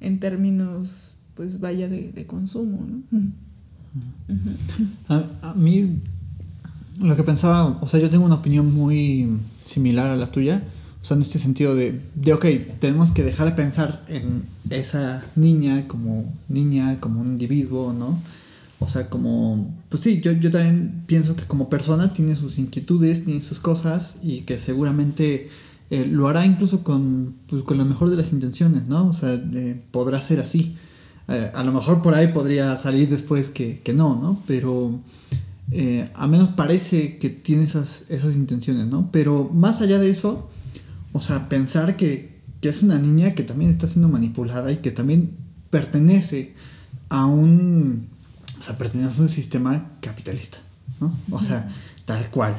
en 0.00 0.20
términos, 0.20 1.14
pues 1.34 1.60
vaya, 1.60 1.88
de, 1.88 2.26
consumo, 2.26 2.86
¿no? 3.10 3.32
a, 5.08 5.54
mí, 5.54 6.00
lo 7.00 7.16
que 7.16 7.22
pensaba, 7.22 7.78
o 7.80 7.86
sea, 7.86 8.00
yo 8.00 8.10
tengo 8.10 8.24
una 8.24 8.36
opinión 8.36 8.74
muy 8.74 9.28
similar 9.64 10.08
a 10.08 10.16
la 10.16 10.30
tuya, 10.30 10.62
o 11.00 11.04
sea, 11.04 11.16
en 11.16 11.22
este 11.22 11.38
sentido 11.38 11.74
de, 11.74 12.00
de, 12.14 12.32
ok, 12.32 12.46
tenemos 12.80 13.10
que 13.10 13.22
dejar 13.22 13.48
de 13.48 13.52
pensar 13.52 14.04
en 14.08 14.44
esa 14.70 15.24
niña 15.36 15.86
como 15.86 16.32
niña, 16.48 16.98
como 17.00 17.20
un 17.20 17.28
individuo, 17.28 17.92
¿no? 17.92 18.18
O 18.78 18.88
sea, 18.88 19.08
como, 19.08 19.74
pues 19.88 20.02
sí, 20.02 20.20
yo, 20.20 20.32
yo 20.32 20.50
también 20.50 21.04
pienso 21.06 21.34
que 21.34 21.44
como 21.44 21.70
persona 21.70 22.12
tiene 22.12 22.36
sus 22.36 22.58
inquietudes, 22.58 23.24
tiene 23.24 23.40
sus 23.40 23.58
cosas 23.58 24.18
y 24.22 24.42
que 24.42 24.58
seguramente 24.58 25.48
eh, 25.90 26.06
lo 26.06 26.28
hará 26.28 26.44
incluso 26.44 26.82
con, 26.82 27.36
pues, 27.46 27.62
con 27.62 27.78
la 27.78 27.84
mejor 27.84 28.10
de 28.10 28.16
las 28.16 28.32
intenciones, 28.32 28.86
¿no? 28.86 29.08
O 29.08 29.12
sea, 29.12 29.34
eh, 29.34 29.80
podrá 29.90 30.20
ser 30.20 30.40
así. 30.40 30.76
Eh, 31.28 31.50
a 31.54 31.62
lo 31.62 31.72
mejor 31.72 32.02
por 32.02 32.14
ahí 32.14 32.28
podría 32.28 32.76
salir 32.76 33.08
después 33.08 33.48
que, 33.48 33.80
que 33.80 33.92
no, 33.92 34.20
¿no? 34.20 34.42
Pero 34.46 35.00
a 36.14 36.26
menos 36.28 36.50
parece 36.50 37.18
que 37.18 37.28
tiene 37.28 37.64
esas, 37.64 38.06
esas 38.10 38.36
intenciones, 38.36 38.86
¿no? 38.86 39.10
Pero 39.10 39.50
más 39.52 39.82
allá 39.82 39.98
de 39.98 40.10
eso, 40.10 40.48
o 41.12 41.20
sea, 41.20 41.48
pensar 41.48 41.96
que, 41.96 42.36
es 42.62 42.82
una 42.82 42.98
niña 42.98 43.32
que 43.36 43.44
también 43.44 43.70
está 43.70 43.86
siendo 43.86 44.08
manipulada 44.08 44.72
y 44.72 44.78
que 44.78 44.90
también 44.90 45.36
pertenece 45.70 46.56
a 47.08 47.26
un. 47.26 48.08
O 48.58 48.62
sea, 48.62 48.76
pertenece 48.76 49.20
a 49.20 49.22
un 49.22 49.28
sistema 49.28 49.92
capitalista, 50.00 50.58
¿no? 51.00 51.16
O 51.30 51.40
sea, 51.40 51.72
tal 52.06 52.28
cual. 52.28 52.56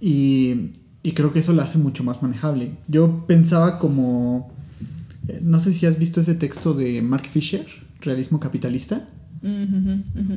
Y, 0.00 0.72
creo 1.12 1.32
que 1.32 1.40
eso 1.40 1.52
lo 1.52 1.62
hace 1.62 1.78
mucho 1.78 2.04
más 2.04 2.22
manejable. 2.22 2.76
Yo 2.88 3.26
pensaba 3.26 3.78
como. 3.78 4.52
Eh, 5.28 5.40
no 5.42 5.60
sé 5.60 5.72
si 5.72 5.86
has 5.86 5.98
visto 5.98 6.20
ese 6.20 6.34
texto 6.34 6.74
de 6.74 7.02
Mark 7.02 7.26
Fisher, 7.26 7.66
Realismo 8.00 8.40
Capitalista. 8.40 9.08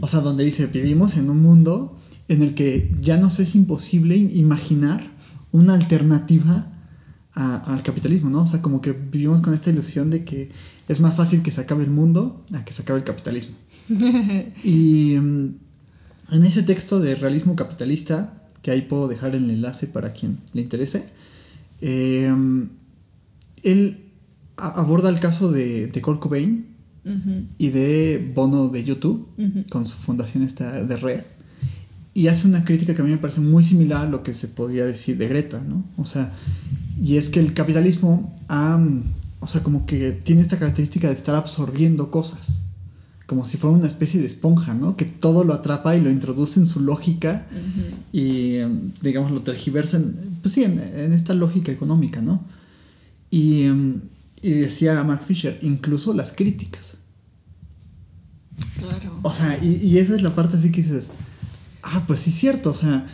O 0.02 0.08
sea, 0.08 0.20
donde 0.20 0.44
dice: 0.44 0.68
vivimos 0.68 1.18
en 1.18 1.30
un 1.30 1.42
mundo 1.42 1.98
en 2.28 2.42
el 2.42 2.54
que 2.54 2.96
ya 3.02 3.18
nos 3.18 3.40
es 3.40 3.56
imposible 3.56 4.16
imaginar 4.16 5.04
una 5.52 5.74
alternativa 5.74 6.68
al 7.34 7.82
capitalismo, 7.84 8.30
¿no? 8.30 8.44
O 8.44 8.48
sea, 8.48 8.62
como 8.62 8.82
que 8.82 8.92
vivimos 8.92 9.42
con 9.42 9.54
esta 9.54 9.70
ilusión 9.70 10.10
de 10.10 10.26
que 10.26 10.52
es 10.88 11.00
más 11.00 11.16
fácil 11.16 11.42
que 11.42 11.52
se 11.52 11.62
acabe 11.62 11.84
el 11.84 11.90
mundo 11.90 12.44
a 12.54 12.66
que 12.66 12.74
se 12.74 12.82
acabe 12.82 13.00
el 13.00 13.06
capitalismo. 13.06 13.56
y 14.64 15.16
mm, 15.20 15.56
en 16.32 16.44
ese 16.44 16.64
texto 16.64 17.00
de 17.00 17.16
realismo 17.16 17.56
capitalista, 17.56 18.41
que 18.62 18.72
ahí 18.72 18.82
puedo 18.82 19.08
dejar 19.08 19.36
el 19.36 19.50
enlace 19.50 19.88
para 19.88 20.14
quien 20.14 20.38
le 20.54 20.62
interese, 20.62 21.06
eh, 21.82 22.34
él 23.64 24.06
aborda 24.58 25.10
el 25.10 25.20
caso 25.20 25.52
de, 25.52 25.88
de 25.88 26.02
Kurt 26.02 26.20
Cobain 26.20 26.68
y 27.58 27.70
de 27.70 28.32
Bono 28.36 28.70
de 28.70 28.84
YouTube, 28.84 29.28
con 29.72 29.86
su 29.86 29.98
fundación 29.98 30.44
esta 30.44 30.84
de 30.84 30.98
red, 30.98 31.24
y 32.14 32.28
hace 32.28 32.48
una 32.48 32.64
crítica 32.64 32.94
que 32.94 33.02
a 33.02 33.06
mí 33.06 33.12
me 33.12 33.18
parece 33.18 33.42
muy 33.42 33.64
similar 33.64 34.06
a 34.06 34.10
lo 34.10 34.22
que 34.22 34.36
se 34.36 34.48
podría 34.48 34.86
decir 34.86 35.18
de 35.18 35.28
Greta, 35.28 35.64
¿no? 35.68 35.84
O 35.98 36.06
sea, 36.06 36.32
y 37.02 37.18
es 37.18 37.30
que 37.30 37.40
el 37.40 37.54
capitalismo 37.54 38.36
o 39.42 39.48
sea, 39.48 39.64
como 39.64 39.86
que 39.88 40.12
tiene 40.12 40.42
esta 40.42 40.60
característica 40.60 41.08
de 41.08 41.16
estar 41.16 41.36
absorbiendo 41.36 42.12
cosas. 42.12 42.62
Como 43.32 43.46
si 43.46 43.56
fuera 43.56 43.78
una 43.78 43.88
especie 43.88 44.20
de 44.20 44.28
esponja, 44.28 44.74
¿no? 44.74 44.98
Que 44.98 45.06
todo 45.06 45.46
lo 45.46 45.54
atrapa 45.54 45.96
y 45.96 46.02
lo 46.02 46.12
introduce 46.12 46.60
en 46.60 46.66
su 46.68 46.82
lógica 46.82 47.48
y, 48.12 48.58
em, 48.58 48.92
digamos, 49.02 49.32
lo 49.32 49.42
tergiversa 49.42 49.96
en, 49.96 50.38
pues 50.42 50.54
sí, 50.54 50.66
en, 50.66 50.80
esta 51.14 51.34
lógica 51.34 51.72
económica, 51.72 52.22
¿no? 52.22 52.44
Y, 53.30 53.64
em, 53.64 54.02
y 54.42 54.52
decía 54.52 55.02
Mark 55.06 55.24
Fisher, 55.24 55.58
incluso 55.62 56.14
las 56.14 56.34
críticas. 56.34 56.98
Claro. 58.78 59.20
O 59.22 59.34
sea, 59.34 59.58
y, 59.64 59.78
y 59.78 60.00
esa 60.00 60.14
es 60.14 60.24
la 60.24 60.36
parte 60.36 60.58
así 60.58 60.70
que 60.70 60.84
dices, 60.84 61.08
ah, 61.84 62.04
pues 62.06 62.20
sí, 62.20 62.32
cierto, 62.32 62.72
o 62.72 62.74
sea, 62.74 63.08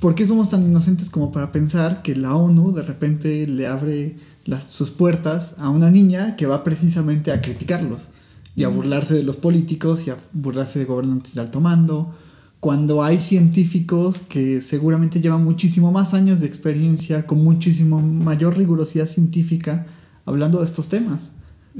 ¿por 0.00 0.14
qué 0.14 0.26
somos 0.26 0.48
tan 0.48 0.62
inocentes 0.62 1.10
como 1.10 1.32
para 1.32 1.52
pensar 1.52 2.00
que 2.00 2.16
la 2.16 2.34
ONU 2.34 2.72
de 2.72 2.82
repente 2.82 3.46
le 3.46 3.66
abre 3.66 4.16
sus 4.70 4.88
puertas 4.88 5.56
a 5.58 5.68
una 5.68 5.90
niña 5.90 6.34
que 6.36 6.46
va 6.46 6.64
precisamente 6.64 7.30
a 7.30 7.42
criticarlos 7.42 8.08
y 8.58 8.64
a 8.64 8.68
burlarse 8.68 9.14
de 9.14 9.22
los 9.22 9.36
políticos 9.36 10.06
y 10.06 10.10
a 10.10 10.16
burlarse 10.32 10.80
de 10.80 10.84
gobernantes 10.84 11.34
de 11.34 11.40
alto 11.40 11.60
mando? 11.60 12.12
Cuando 12.58 13.04
hay 13.04 13.20
científicos 13.20 14.22
que 14.28 14.60
seguramente 14.60 15.20
llevan 15.20 15.44
muchísimo 15.44 15.92
más 15.92 16.12
años 16.12 16.40
de 16.40 16.48
experiencia, 16.48 17.24
con 17.24 17.42
muchísimo 17.44 18.00
mayor 18.00 18.58
rigurosidad 18.58 19.06
científica, 19.06 19.86
hablando 20.24 20.58
de 20.58 20.64
estos 20.64 20.88
temas. 20.88 21.36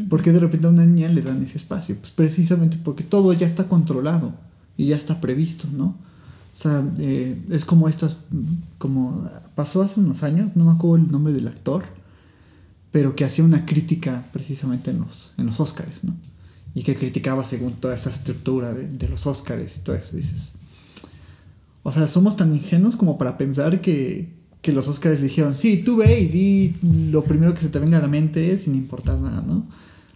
¿Por 0.09 0.23
qué 0.23 0.31
de 0.31 0.39
repente 0.39 0.69
a 0.69 0.71
una 0.71 0.87
niña 0.87 1.09
le 1.09 1.23
dan 1.23 1.43
ese 1.43 1.59
espacio? 1.59 1.97
Pues 1.97 2.13
precisamente 2.13 2.79
porque 2.83 3.03
todo 3.03 3.33
ya 3.33 3.47
está 3.47 3.65
controlado 3.65 4.33
y 4.77 4.87
ya 4.87 4.97
está 4.97 5.21
previsto, 5.21 5.67
¿no? 5.77 5.87
O 5.87 6.61
sea, 6.61 6.85
eh, 6.99 7.37
es 7.51 7.65
como 7.65 7.89
estas, 7.89 8.19
como 8.79 9.29
pasó 9.57 9.83
hace 9.83 9.99
unos 9.99 10.23
años, 10.23 10.53
no 10.55 10.65
me 10.65 10.71
acuerdo 10.71 11.05
el 11.05 11.11
nombre 11.11 11.33
del 11.33 11.49
actor, 11.49 11.83
pero 12.93 13.17
que 13.17 13.25
hacía 13.25 13.45
una 13.45 13.67
crítica 13.67 14.25
precisamente 14.33 14.93
en 14.93 15.01
los, 15.01 15.35
en 15.39 15.47
los 15.47 15.59
Oscars, 15.59 16.05
¿no? 16.05 16.15
Y 16.79 16.85
que 16.85 16.95
criticaba 16.95 17.45
según 17.45 17.73
toda 17.73 17.97
esa 17.97 18.09
estructura 18.11 18.73
de, 18.73 18.87
de 18.87 19.09
los 19.09 19.27
Oscars 19.27 19.79
y 19.79 19.81
todo 19.81 19.97
eso, 19.97 20.17
dices. 20.17 20.61
O 21.83 21.91
sea, 21.91 22.07
somos 22.07 22.37
tan 22.37 22.55
ingenuos 22.55 22.95
como 22.95 23.19
para 23.19 23.37
pensar 23.37 23.81
que, 23.81 24.29
que 24.63 24.73
los 24.73 24.87
Oscars 24.87 25.19
le 25.19 25.27
dijeron, 25.27 25.55
sí, 25.55 25.79
tú 25.79 25.97
ve 25.97 26.21
y 26.21 26.27
di 26.27 26.75
lo 27.11 27.25
primero 27.25 27.53
que 27.53 27.61
se 27.61 27.69
te 27.69 27.81
venga 27.81 27.99
a 27.99 28.01
la 28.01 28.07
mente 28.07 28.57
sin 28.59 28.77
importar 28.77 29.19
nada, 29.19 29.43
¿no? 29.45 29.67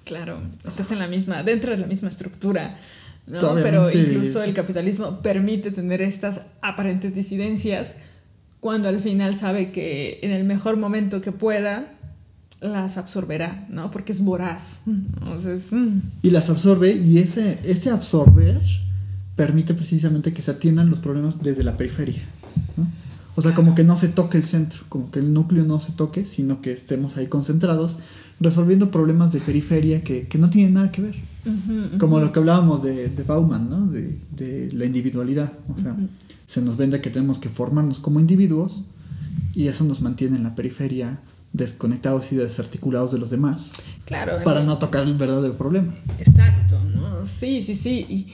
Claro, 0.04 0.40
estás 0.64 0.92
en 0.92 1.00
la 1.00 1.08
misma, 1.08 1.42
dentro 1.42 1.72
de 1.72 1.78
la 1.78 1.86
misma 1.86 2.08
estructura, 2.08 2.78
¿no? 3.26 3.54
Pero 3.54 3.90
incluso 3.90 4.42
el 4.44 4.54
capitalismo 4.54 5.20
permite 5.20 5.72
tener 5.72 6.00
estas 6.00 6.42
aparentes 6.60 7.12
disidencias 7.14 7.94
cuando 8.60 8.88
al 8.88 9.00
final 9.00 9.36
sabe 9.36 9.72
que 9.72 10.20
en 10.22 10.30
el 10.30 10.44
mejor 10.44 10.76
momento 10.76 11.20
que 11.20 11.32
pueda 11.32 11.92
las 12.62 12.96
absorberá, 12.96 13.66
¿no? 13.70 13.90
Porque 13.90 14.12
es 14.12 14.22
voraz. 14.22 14.82
Entonces, 14.86 15.72
mm. 15.72 15.98
Y 16.22 16.30
las 16.30 16.48
absorbe 16.48 16.94
y 16.94 17.18
ese, 17.18 17.58
ese 17.64 17.90
absorber 17.90 18.60
permite 19.36 19.74
precisamente 19.74 20.32
que 20.32 20.42
se 20.42 20.52
atiendan 20.52 20.90
los 20.90 21.00
problemas 21.00 21.40
desde 21.40 21.64
la 21.64 21.76
periferia. 21.76 22.22
¿no? 22.76 22.86
O 23.34 23.42
sea, 23.42 23.54
como 23.54 23.74
que 23.74 23.82
no 23.82 23.96
se 23.96 24.08
toque 24.08 24.38
el 24.38 24.44
centro, 24.44 24.80
como 24.88 25.10
que 25.10 25.18
el 25.18 25.32
núcleo 25.32 25.64
no 25.64 25.80
se 25.80 25.92
toque, 25.92 26.26
sino 26.26 26.60
que 26.60 26.72
estemos 26.72 27.16
ahí 27.16 27.26
concentrados 27.26 27.98
resolviendo 28.40 28.90
problemas 28.90 29.32
de 29.32 29.40
periferia 29.40 30.02
que, 30.02 30.28
no 30.38 30.50
tienen 30.50 30.74
nada 30.74 30.92
que 30.92 31.02
ver. 31.02 31.16
Como 31.98 32.20
lo 32.20 32.32
que 32.32 32.38
hablábamos 32.38 32.82
de, 32.82 33.08
de 33.08 33.22
Bauman, 33.24 33.70
¿no? 33.70 33.86
De, 33.86 34.70
la 34.72 34.84
individualidad. 34.84 35.52
O 35.76 35.80
sea, 35.80 35.96
se 36.46 36.60
nos 36.60 36.76
vende 36.76 37.00
que 37.00 37.10
tenemos 37.10 37.38
que 37.38 37.48
formarnos 37.48 38.00
como 38.00 38.20
individuos 38.20 38.84
y 39.54 39.68
eso 39.68 39.84
nos 39.84 40.02
mantiene 40.02 40.36
en 40.36 40.42
la 40.42 40.54
periferia 40.54 41.20
desconectados 41.52 42.32
y 42.32 42.36
desarticulados 42.36 43.12
de 43.12 43.18
los 43.18 43.30
demás. 43.30 43.72
Claro. 44.04 44.42
Para 44.44 44.62
no 44.62 44.78
tocar 44.78 45.02
el 45.02 45.14
verdadero 45.14 45.54
problema. 45.54 45.94
Exacto, 46.18 46.78
¿no? 46.94 47.26
Sí, 47.26 47.62
sí, 47.62 47.74
sí. 47.76 48.06
Y, 48.08 48.32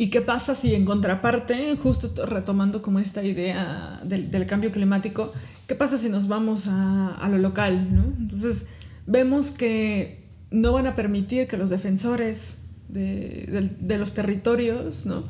¿Y 0.00 0.10
qué 0.10 0.20
pasa 0.20 0.54
si 0.54 0.76
en 0.76 0.84
contraparte, 0.84 1.76
justo 1.76 2.24
retomando 2.24 2.82
como 2.82 3.00
esta 3.00 3.24
idea 3.24 4.00
del, 4.04 4.46
cambio 4.46 4.70
climático, 4.70 5.32
qué 5.66 5.74
pasa 5.74 5.98
si 5.98 6.08
nos 6.08 6.28
vamos 6.28 6.68
a, 6.68 7.28
lo 7.28 7.38
local? 7.38 7.92
¿no? 7.92 8.04
Entonces 8.16 8.66
vemos 9.08 9.50
que 9.50 10.24
no 10.52 10.72
van 10.72 10.86
a 10.86 10.94
permitir 10.94 11.48
que 11.48 11.56
los 11.56 11.68
defensores 11.68 12.66
de, 12.88 13.98
los 13.98 14.14
territorios 14.14 15.04
¿no? 15.04 15.24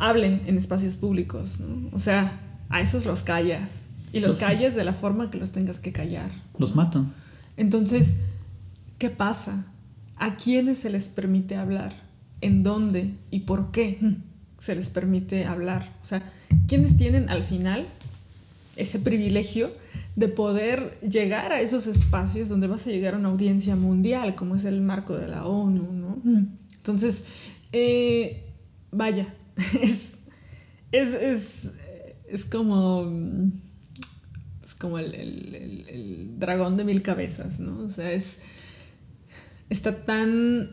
hablen 0.00 0.42
en 0.46 0.58
espacios 0.58 0.96
públicos. 0.96 1.60
¿no? 1.60 1.88
O 1.92 2.00
sea, 2.00 2.40
a 2.70 2.80
esos 2.80 3.06
los 3.06 3.22
callas. 3.22 3.83
Y 4.14 4.20
los, 4.20 4.32
los 4.32 4.40
calles 4.40 4.74
de 4.74 4.84
la 4.84 4.92
forma 4.92 5.30
que 5.30 5.38
los 5.38 5.50
tengas 5.50 5.80
que 5.80 5.92
callar. 5.92 6.30
Los 6.58 6.74
matan. 6.74 7.12
Entonces, 7.56 8.16
¿qué 8.98 9.10
pasa? 9.10 9.66
¿A 10.16 10.36
quiénes 10.36 10.78
se 10.78 10.90
les 10.90 11.06
permite 11.08 11.56
hablar? 11.56 12.04
en 12.44 12.62
dónde 12.62 13.14
y 13.30 13.40
por 13.40 13.70
qué 13.70 13.98
se 14.60 14.76
les 14.76 14.90
permite 14.90 15.46
hablar. 15.46 15.82
O 16.02 16.06
sea, 16.06 16.30
¿quiénes 16.68 16.98
tienen 16.98 17.30
al 17.30 17.42
final 17.42 17.86
ese 18.76 18.98
privilegio 18.98 19.72
de 20.14 20.28
poder 20.28 21.00
llegar 21.00 21.52
a 21.52 21.60
esos 21.62 21.86
espacios 21.86 22.50
donde 22.50 22.66
vas 22.66 22.86
a 22.86 22.90
llegar 22.90 23.14
a 23.14 23.18
una 23.18 23.30
audiencia 23.30 23.76
mundial, 23.76 24.34
como 24.34 24.56
es 24.56 24.66
el 24.66 24.82
marco 24.82 25.16
de 25.16 25.26
la 25.26 25.46
ONU, 25.46 25.90
¿no? 25.94 26.22
Entonces, 26.76 27.24
eh, 27.72 28.44
vaya, 28.90 29.34
es, 29.80 30.18
es, 30.92 32.44
como, 32.50 33.10
como 34.78 34.98
el, 34.98 35.14
el, 35.14 36.38
dragón 36.38 36.76
de 36.76 36.84
mil 36.84 37.02
cabezas, 37.02 37.60
¿no? 37.60 37.78
O 37.78 37.90
sea, 37.90 38.12
es, 38.12 38.38
está 39.70 40.04
tan 40.04 40.70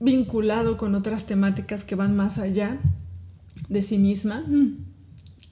vinculado 0.00 0.76
con 0.76 0.94
otras 0.94 1.26
temáticas 1.26 1.84
que 1.84 1.94
van 1.94 2.16
más 2.16 2.38
allá 2.38 2.78
de 3.68 3.82
sí 3.82 3.98
misma, 3.98 4.44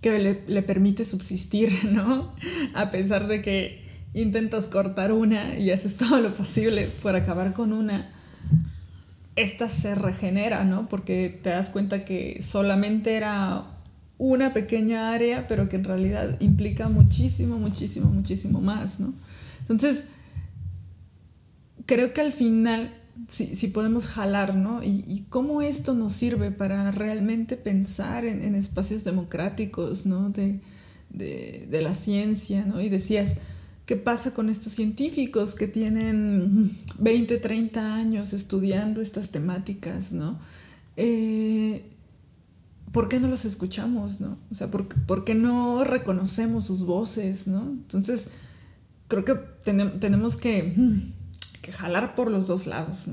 que 0.01 0.19
le, 0.47 0.63
permite 0.63 1.05
subsistir, 1.05 1.73
¿no? 1.91 2.35
A 2.75 2.91
pesar 2.91 3.29
de 3.29 3.43
que 3.43 3.83
intentas 4.15 4.67
cortar 4.67 5.13
una 5.13 5.59
y 5.59 5.71
haces 5.71 5.97
todo 5.97 6.21
lo 6.21 6.35
posible 6.35 6.89
por 7.03 7.17
acabar 7.17 7.55
con 7.55 7.73
una, 7.73 8.11
esta 9.37 9.69
se 9.69 9.95
regenera, 9.95 10.65
¿no? 10.65 10.89
Porque 10.89 11.41
te 11.43 11.51
das 11.51 11.71
cuenta 11.71 12.05
que 12.05 12.43
solamente 12.43 13.15
era 13.15 13.72
una 14.19 14.53
pequeña 14.53 15.13
área, 15.13 15.47
pero 15.49 15.69
que 15.69 15.77
en 15.77 15.85
realidad 15.85 16.41
implica 16.41 16.89
muchísimo, 16.89 17.59
muchísimo, 17.59 18.11
muchísimo 18.11 18.61
más, 18.61 19.01
¿no? 19.01 19.13
Entonces, 19.69 20.07
creo 21.87 22.13
que 22.13 22.21
al 22.21 22.33
final 22.33 22.93
si, 23.29 23.67
podemos 23.69 24.07
jalar, 24.07 24.55
¿no? 24.55 24.83
Y, 24.83 25.25
cómo 25.29 25.63
esto 25.63 25.95
nos 25.95 26.13
sirve 26.13 26.51
para 26.51 26.91
realmente 26.91 27.57
pensar 27.57 28.25
en, 28.25 28.55
espacios 28.55 29.05
democráticos, 29.05 30.07
¿no? 30.07 30.31
De, 30.31 30.61
la 31.71 31.95
ciencia, 31.95 32.65
¿no? 32.65 32.81
Y 32.81 32.89
decías, 32.89 33.37
¿qué 33.87 33.97
pasa 33.97 34.35
con 34.35 34.49
estos 34.49 34.73
científicos 34.73 35.55
que 35.55 35.69
tienen 35.69 36.71
20, 36.99 37.39
30 37.39 37.95
años 37.95 38.33
estudiando 38.33 39.01
estas 39.01 39.31
temáticas, 39.31 40.13
¿no? 40.13 40.39
Eh, 40.97 41.85
¿Por 42.93 43.09
qué 43.09 43.19
no 43.19 43.29
los 43.29 43.45
escuchamos, 43.45 44.21
¿no? 44.21 44.39
O 44.51 44.55
sea, 44.55 44.71
¿por, 44.71 44.87
¿por, 44.87 45.25
qué 45.25 45.35
no 45.35 45.83
reconocemos 45.83 46.67
sus 46.67 46.85
voces, 46.85 47.47
¿no? 47.47 47.63
Entonces, 47.63 48.29
creo 49.09 49.25
que 49.25 49.35
tenemos 49.65 50.37
que 50.37 50.75
que 51.63 51.73
jalar 51.73 52.15
por 52.15 52.31
los 52.31 52.49
dos 52.49 52.67
lados. 52.67 53.07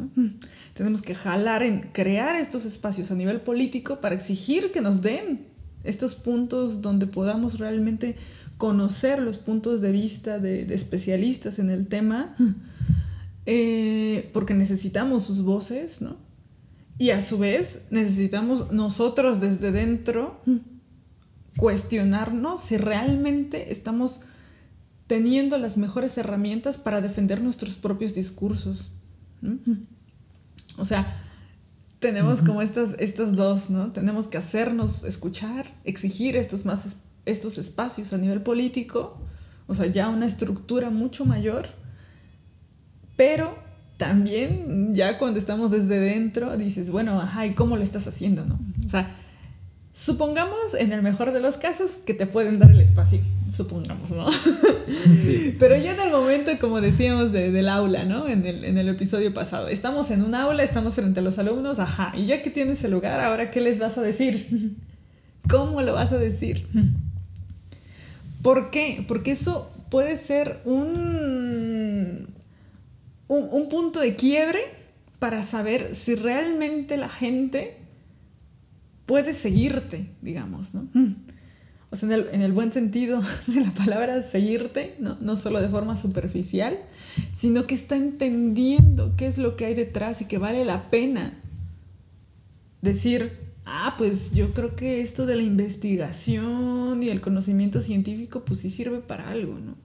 Tenemos 0.73 1.01
que 1.01 1.15
jalar 1.15 1.63
en 1.63 1.81
crear 1.93 2.35
estos 2.35 2.65
espacios 2.65 3.11
a 3.11 3.15
nivel 3.15 3.39
político 3.41 4.01
para 4.01 4.15
exigir 4.15 4.71
que 4.71 4.81
nos 4.81 5.01
den 5.01 5.45
estos 5.83 6.15
puntos 6.15 6.81
donde 6.81 7.07
podamos 7.07 7.59
realmente 7.59 8.17
conocer 8.57 9.21
los 9.21 9.37
puntos 9.37 9.79
de 9.79 9.91
vista 9.93 10.39
de, 10.39 10.63
especialistas 10.73 11.59
en 11.59 11.69
el 11.69 11.87
tema, 11.87 12.35
eh, 13.45 14.29
porque 14.33 14.53
necesitamos 14.53 15.23
sus 15.25 15.43
voces, 15.43 16.01
¿no? 16.01 16.17
Y 16.99 17.11
a 17.11 17.21
su 17.21 17.39
vez 17.39 17.87
necesitamos 17.91 18.71
nosotros 18.73 19.39
desde 19.39 19.71
dentro 19.71 20.41
cuestionarnos 21.55 22.61
si 22.61 22.77
realmente 22.77 23.71
estamos 23.71 24.21
teniendo 25.07 25.57
las 25.57 25.77
mejores 25.77 26.17
herramientas 26.17 26.77
para 26.77 26.99
defender 26.99 27.41
nuestros 27.41 27.77
propios 27.77 28.13
discursos. 28.13 28.91
O 30.77 30.83
sea, 30.83 31.25
tenemos 31.99 32.41
como 32.41 32.61
estas, 32.61 32.95
estas 32.99 33.33
dos, 33.33 33.69
¿no? 33.69 33.93
Tenemos 33.93 34.27
que 34.27 34.37
hacernos 34.37 35.05
escuchar, 35.05 35.73
exigir 35.85 36.35
estos, 36.35 36.65
más, 36.65 36.97
estos 37.25 37.57
espacios 37.57 38.11
a 38.11 38.17
nivel 38.17 38.43
político, 38.43 39.21
o 39.67 39.73
sea, 39.73 39.85
ya 39.87 40.09
una 40.09 40.25
estructura 40.25 40.89
mucho 40.89 41.25
mayor, 41.25 41.65
pero 43.15 43.68
también 43.99 44.91
ya 44.93 45.19
cuando 45.19 45.37
estamos 45.37 45.69
desde 45.69 45.99
dentro 45.99 46.57
dices, 46.57 46.89
bueno, 46.89 47.21
ajá, 47.21 47.45
¿y 47.45 47.53
cómo 47.53 47.77
lo 47.77 47.83
estás 47.83 48.07
haciendo, 48.07 48.43
no? 48.45 48.59
O 48.83 48.89
sea, 48.89 49.15
Supongamos, 50.01 50.75
en 50.77 50.93
el 50.93 51.01
mejor 51.01 51.33
de 51.33 51.41
los 51.41 51.57
casos, 51.57 51.97
que 52.05 52.13
te 52.13 52.25
pueden 52.25 52.57
dar 52.57 52.71
el 52.71 52.79
espacio. 52.79 53.19
Supongamos, 53.51 54.11
¿no? 54.11 54.31
Sí. 54.31 55.57
Pero 55.59 55.75
ya 55.75 55.93
en 55.93 55.99
el 55.99 56.11
momento, 56.11 56.51
como 56.61 56.79
decíamos, 56.79 57.33
del 57.33 57.67
aula, 57.67 58.05
¿no? 58.05 58.29
En 58.29 58.45
el, 58.45 58.63
en 58.63 58.77
el 58.77 58.87
episodio 58.87 59.33
pasado. 59.33 59.67
Estamos 59.67 60.09
en 60.11 60.23
un 60.23 60.35
aula, 60.35 60.63
estamos 60.63 60.95
frente 60.95 61.19
a 61.19 61.23
los 61.23 61.37
alumnos, 61.37 61.79
ajá. 61.79 62.13
Y 62.15 62.27
ya 62.27 62.41
que 62.41 62.49
tienes 62.49 62.81
el 62.85 62.91
lugar, 62.91 63.19
ahora, 63.19 63.51
¿qué 63.51 63.59
les 63.59 63.79
vas 63.79 63.97
a 63.97 64.01
decir? 64.01 64.77
¿Cómo 65.49 65.81
lo 65.81 65.93
vas 65.93 66.13
a 66.13 66.17
decir? 66.17 66.65
¿Por 68.41 68.71
qué? 68.71 69.03
Porque 69.05 69.31
eso 69.31 69.69
puede 69.89 70.15
ser 70.15 70.61
un, 70.63 72.28
un, 73.29 73.47
un 73.49 73.69
punto 73.69 74.01
de 74.01 74.15
quiebre 74.15 74.59
para 75.19 75.43
saber 75.43 75.95
si 75.95 76.15
realmente 76.15 76.97
la 76.97 77.09
gente 77.09 77.77
puede 79.05 79.33
seguirte, 79.33 80.07
digamos, 80.21 80.75
¿no? 80.75 80.87
O 81.91 81.95
sea, 81.95 82.15
en 82.15 82.41
el, 82.41 82.51
buen 82.51 82.71
sentido 82.71 83.21
de 83.47 83.61
la 83.61 83.71
palabra 83.71 84.21
seguirte, 84.21 84.95
¿no? 84.99 85.17
no 85.19 85.35
solo 85.35 85.59
de 85.59 85.67
forma 85.67 85.97
superficial, 85.97 86.77
sino 87.33 87.65
que 87.65 87.73
está 87.73 87.95
entendiendo 87.95 89.15
qué 89.17 89.25
es 89.25 89.39
lo 89.39 89.55
que 89.55 89.65
hay 89.65 89.73
detrás 89.73 90.21
y 90.21 90.25
que 90.25 90.37
vale 90.37 90.63
la 90.63 90.91
pena 90.91 91.33
decir, 92.83 93.31
ah, 93.65 93.95
pues 93.97 94.33
yo 94.33 94.53
creo 94.53 94.75
que 94.75 95.01
esto 95.01 95.25
de 95.25 95.35
la 95.35 95.41
investigación 95.41 97.01
y 97.01 97.09
el 97.09 97.19
conocimiento 97.19 97.81
científico, 97.81 98.43
pues 98.45 98.59
sí 98.59 98.69
sirve 98.69 98.99
para 98.99 99.29
algo, 99.29 99.57
¿no? 99.57 99.75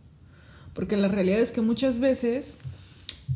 Porque 0.74 0.98
la 0.98 1.08
realidad 1.08 1.40
es 1.40 1.52
que 1.52 1.62
muchas 1.62 1.98
veces, 1.98 2.58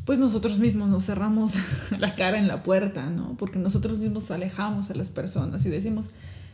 pues 0.09 0.17
nosotros 0.17 0.57
mismos 0.57 0.89
nos 0.89 1.05
cerramos 1.05 1.53
la 1.99 2.15
cara 2.15 2.39
en 2.39 2.47
la 2.47 2.63
puerta, 2.63 3.11
¿no? 3.11 3.37
Porque 3.37 3.59
nosotros 3.59 3.99
mismos 3.99 4.31
alejamos 4.31 4.89
a 4.89 4.95
las 4.95 5.09
personas 5.09 5.63
y 5.67 5.69
decimos, 5.69 6.07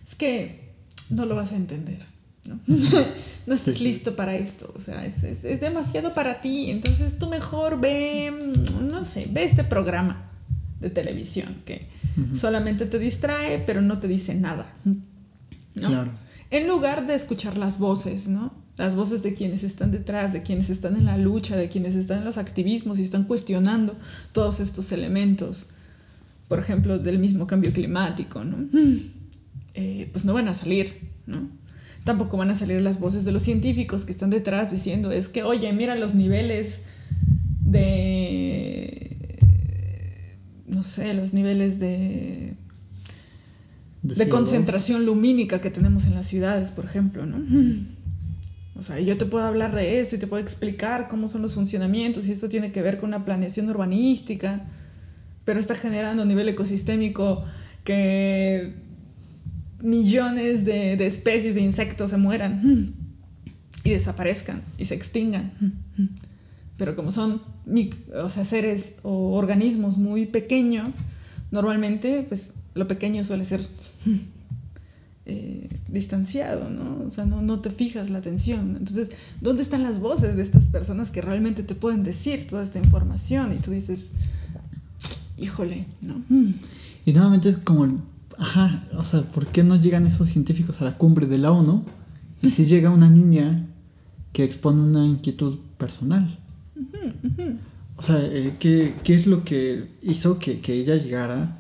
es 0.05 0.15
que 0.15 0.73
no 1.09 1.25
lo 1.25 1.37
vas 1.37 1.53
a 1.53 1.55
entender. 1.55 2.05
No, 2.45 2.59
no 3.47 3.53
estás 3.53 3.79
listo 3.79 4.17
para 4.17 4.35
esto, 4.35 4.73
o 4.75 4.81
sea, 4.81 5.05
es, 5.05 5.23
es, 5.23 5.61
demasiado 5.61 6.13
para 6.13 6.41
ti, 6.41 6.69
entonces 6.69 7.17
tú 7.17 7.29
mejor 7.29 7.79
ve, 7.79 8.51
no 8.81 9.05
sé, 9.05 9.29
ve 9.31 9.45
este 9.45 9.63
programa 9.63 10.29
de 10.81 10.89
televisión 10.89 11.55
que 11.63 11.87
solamente 12.33 12.85
te 12.85 12.99
distrae, 12.99 13.63
pero 13.65 13.81
no 13.81 13.99
te 13.99 14.09
dice 14.09 14.35
nada. 14.35 14.73
¿no? 14.83 15.87
Claro. 15.87 16.11
En 16.51 16.67
lugar 16.67 17.07
de 17.07 17.15
escuchar 17.15 17.55
las 17.55 17.79
voces, 17.79 18.27
¿no? 18.27 18.64
Las 18.77 18.95
voces 18.95 19.23
de 19.23 19.33
quienes 19.33 19.63
están 19.63 19.91
detrás, 19.91 20.33
de 20.33 20.43
quienes 20.43 20.69
están 20.69 20.97
en 20.97 21.05
la 21.05 21.17
lucha, 21.17 21.55
de 21.55 21.69
quienes 21.69 21.95
están 21.95 22.19
en 22.19 22.25
los 22.25 22.37
activismos 22.37 22.99
y 22.99 23.03
están 23.03 23.23
cuestionando 23.23 23.95
todos 24.33 24.59
estos 24.59 24.91
elementos, 24.91 25.67
por 26.49 26.59
ejemplo, 26.59 26.99
del 26.99 27.19
mismo 27.19 27.47
cambio 27.47 27.71
climático, 27.71 28.43
¿no? 28.43 28.67
Eh, 29.73 30.09
pues 30.11 30.25
no 30.25 30.33
van 30.33 30.49
a 30.49 30.53
salir, 30.53 30.93
¿no? 31.25 31.49
Tampoco 32.03 32.37
van 32.37 32.51
a 32.51 32.55
salir 32.55 32.81
las 32.81 32.99
voces 32.99 33.23
de 33.25 33.31
los 33.31 33.43
científicos 33.43 34.03
que 34.05 34.11
están 34.11 34.29
detrás 34.29 34.71
diciendo, 34.71 35.11
es 35.11 35.29
que, 35.29 35.43
oye, 35.43 35.71
mira 35.71 35.95
los 35.95 36.13
niveles 36.13 36.85
de, 37.61 39.39
no 40.67 40.83
sé, 40.83 41.13
los 41.13 41.33
niveles 41.33 41.79
de, 41.79 42.55
de, 44.03 44.29
concentración 44.29 45.05
lumínica 45.05 45.61
que 45.61 45.71
tenemos 45.71 46.05
en 46.05 46.15
las 46.15 46.27
ciudades, 46.27 46.71
por 46.71 46.85
ejemplo, 46.85 47.25
¿no? 47.25 47.37
O 48.85 48.87
sea, 48.87 48.99
yo 48.99 49.17
te 49.17 49.25
puedo 49.25 49.43
hablar 49.43 49.73
de 49.73 49.99
eso 49.99 50.15
y 50.15 50.19
te 50.19 50.27
puedo 50.27 50.43
explicar 50.43 51.07
cómo 51.07 51.27
son 51.27 51.41
los 51.41 51.55
funcionamientos 51.55 52.27
y 52.27 52.33
esto 52.33 52.49
tiene 52.49 52.71
que 52.71 52.83
ver 52.83 52.99
con 52.99 53.09
una 53.09 53.25
planeación 53.25 53.67
urbanística, 53.67 54.61
pero 55.43 55.59
está 55.59 55.73
generando 55.73 56.21
un 56.21 56.27
nivel 56.29 56.47
ecosistémico 56.49 57.43
que 57.83 58.75
millones 59.81 60.65
de, 60.65 61.03
especies 61.03 61.55
de 61.55 61.61
insectos 61.61 62.11
se 62.11 62.17
mueran 62.17 62.93
y 63.83 63.89
desaparezcan 63.89 64.61
y 64.77 64.85
se 64.85 64.93
extingan. 64.93 65.51
Pero 66.77 66.95
como 66.95 67.11
son 67.11 67.41
o 68.13 68.29
sea, 68.29 68.45
seres 68.45 68.99
o 69.01 69.35
organismos 69.35 69.97
muy 69.97 70.27
pequeños, 70.27 70.91
normalmente 71.49 72.23
pues 72.29 72.53
lo 72.75 72.87
pequeño 72.87 73.23
suele 73.23 73.45
ser 73.45 73.61
eh, 75.25 75.69
distanciado, 75.89 76.69
¿no? 76.69 77.05
O 77.07 77.11
sea, 77.11 77.25
no, 77.25 77.41
no 77.41 77.59
te 77.59 77.69
fijas 77.69 78.09
la 78.09 78.19
atención. 78.19 78.75
Entonces, 78.77 79.11
¿dónde 79.41 79.63
están 79.63 79.83
las 79.83 79.99
voces 79.99 80.35
de 80.35 80.43
estas 80.43 80.65
personas 80.65 81.11
que 81.11 81.21
realmente 81.21 81.63
te 81.63 81.75
pueden 81.75 82.03
decir 82.03 82.47
toda 82.47 82.63
esta 82.63 82.79
información? 82.79 83.53
Y 83.53 83.57
tú 83.57 83.71
dices, 83.71 84.09
híjole, 85.37 85.85
¿no? 86.01 86.15
Y 87.05 87.13
nuevamente 87.13 87.49
es 87.49 87.57
como 87.57 87.85
Ajá, 88.37 88.83
o 88.97 89.03
sea, 89.03 89.21
¿por 89.21 89.47
qué 89.47 89.63
no 89.63 89.75
llegan 89.75 90.05
esos 90.05 90.27
científicos 90.27 90.81
a 90.81 90.85
la 90.85 90.97
cumbre 90.97 91.27
de 91.27 91.37
la 91.37 91.51
ONU? 91.51 91.83
Y 92.41 92.49
si 92.49 92.65
llega 92.65 92.89
una 92.89 93.09
niña 93.09 93.65
que 94.33 94.43
expone 94.43 94.81
una 94.81 95.05
inquietud 95.05 95.57
personal. 95.77 96.37
O 97.97 98.01
sea, 98.01 98.19
eh, 98.21 98.55
¿qué, 98.59 98.93
es 99.05 99.27
lo 99.27 99.45
que 99.45 99.87
hizo 100.01 100.37
que, 100.39 100.59
ella 100.67 100.95
llegara 100.95 101.59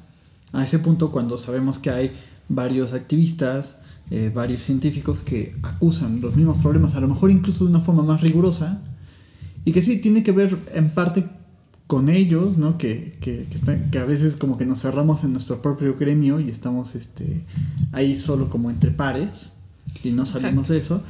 a 0.51 0.63
ese 0.63 0.79
punto 0.79 1.11
cuando 1.11 1.37
sabemos 1.37 1.79
que 1.79 1.89
hay 1.89 2.11
varios 2.49 2.93
activistas, 2.93 3.81
eh, 4.11 4.31
varios 4.33 4.61
científicos 4.61 5.19
que 5.21 5.55
acusan 5.63 6.21
los 6.21 6.35
mismos 6.35 6.57
problemas, 6.59 6.95
a 6.95 6.99
lo 6.99 7.07
mejor 7.07 7.31
incluso 7.31 7.65
de 7.65 7.71
una 7.71 7.81
forma 7.81 8.03
más 8.03 8.21
rigurosa, 8.21 8.81
y 9.63 9.71
que 9.71 9.81
sí 9.81 9.99
tiene 9.99 10.23
que 10.23 10.31
ver 10.31 10.57
en 10.73 10.91
parte 10.91 11.25
con 11.87 12.09
ellos, 12.09 12.57
¿no? 12.57 12.77
Que, 12.77 13.17
que, 13.21 13.45
que, 13.91 13.99
a 13.99 14.05
veces 14.05 14.37
como 14.37 14.57
que 14.57 14.65
nos 14.65 14.81
cerramos 14.81 15.23
en 15.23 15.33
nuestro 15.33 15.61
propio 15.61 15.95
gremio 15.95 16.39
y 16.39 16.49
estamos 16.49 16.95
este, 16.95 17.43
ahí 17.91 18.15
solo 18.15 18.49
como 18.49 18.71
entre 18.71 18.91
pares 18.91 19.53
y 20.03 20.11
no 20.11 20.25
salimos 20.25 20.67
de 20.67 20.77
eso. 20.77 21.03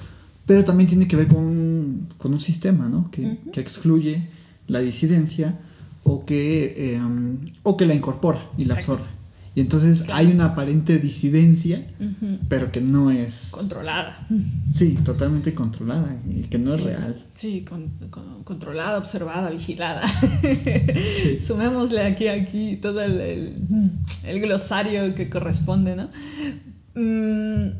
Pero 0.45 0.63
también 0.63 0.87
tiene 0.87 1.07
que 1.07 1.15
ver 1.15 1.27
con, 1.27 2.07
con 2.17 2.33
un 2.33 2.39
sistema, 2.39 2.87
¿no? 2.87 3.09
Que, 3.09 3.39
que, 3.51 3.61
excluye 3.61 4.27
la 4.67 4.79
disidencia 4.79 5.59
o 6.03 6.25
que, 6.25 6.95
em, 6.95 7.39
o 7.63 7.77
que 7.77 7.85
la 7.85 7.95
incorpora 7.95 8.39
y 8.57 8.65
la 8.65 8.75
absorbe. 8.75 9.14
Y 9.55 9.61
entonces 9.61 10.03
hay 10.09 10.27
una 10.27 10.47
aparente 10.47 10.99
disidencia, 10.99 11.81
pero 12.49 12.73
que 12.73 12.81
no 12.81 13.09
es... 13.09 13.51
Controlada. 13.51 14.27
Sí, 14.69 14.99
totalmente 15.05 15.53
controlada 15.53 16.13
y 16.29 16.41
que 16.43 16.59
no 16.59 16.73
es 16.75 16.83
real. 16.83 17.25
Sí, 17.37 17.63
controlada, 18.43 18.97
observada, 18.97 19.49
vigilada. 19.49 20.05
Sumémosle 21.47 22.01
aquí, 22.01 22.27
aquí 22.27 22.75
todo 22.81 23.01
el, 23.01 23.55
el, 24.25 24.39
glosario 24.41 25.15
que 25.15 25.29
corresponde, 25.29 25.95
¿no? 25.95 26.09
Mm, 26.95 27.77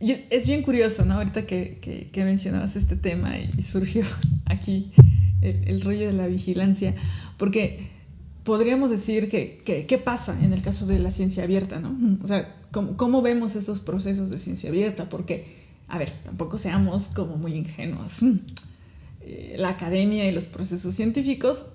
y 0.00 0.16
es 0.28 0.46
bien 0.46 0.60
curioso, 0.60 1.06
¿no? 1.06 1.14
Ahorita 1.14 1.46
que, 1.46 1.78
que, 2.12 2.24
mencionabas 2.24 2.76
este 2.76 2.96
tema 2.96 3.38
y, 3.38 3.62
surgió 3.62 4.04
aquí 4.44 4.92
el, 5.40 5.66
el 5.66 5.80
rollo 5.80 6.08
de 6.08 6.12
la 6.12 6.26
vigilancia, 6.26 6.94
porque 7.38 7.99
podríamos 8.44 8.90
decir 8.90 9.28
que, 9.28 9.62
qué 9.86 9.98
pasa 9.98 10.38
en 10.42 10.52
el 10.52 10.62
caso 10.62 10.86
de 10.86 10.98
la 10.98 11.10
ciencia 11.10 11.44
abierta, 11.44 11.80
¿no? 11.80 11.96
O 12.22 12.26
sea, 12.26 12.56
¿cómo, 12.70 13.22
vemos 13.22 13.56
esos 13.56 13.80
procesos 13.80 14.30
de 14.30 14.38
ciencia 14.38 14.70
abierta? 14.70 15.08
Porque, 15.08 15.56
a 15.88 15.98
ver, 15.98 16.10
tampoco 16.24 16.58
seamos 16.58 17.08
como 17.08 17.36
muy 17.36 17.54
ingenuos. 17.54 18.20
Eh, 19.22 19.56
la 19.58 19.68
academia 19.68 20.26
y 20.26 20.32
los 20.32 20.46
procesos 20.46 20.94
científicos 20.94 21.66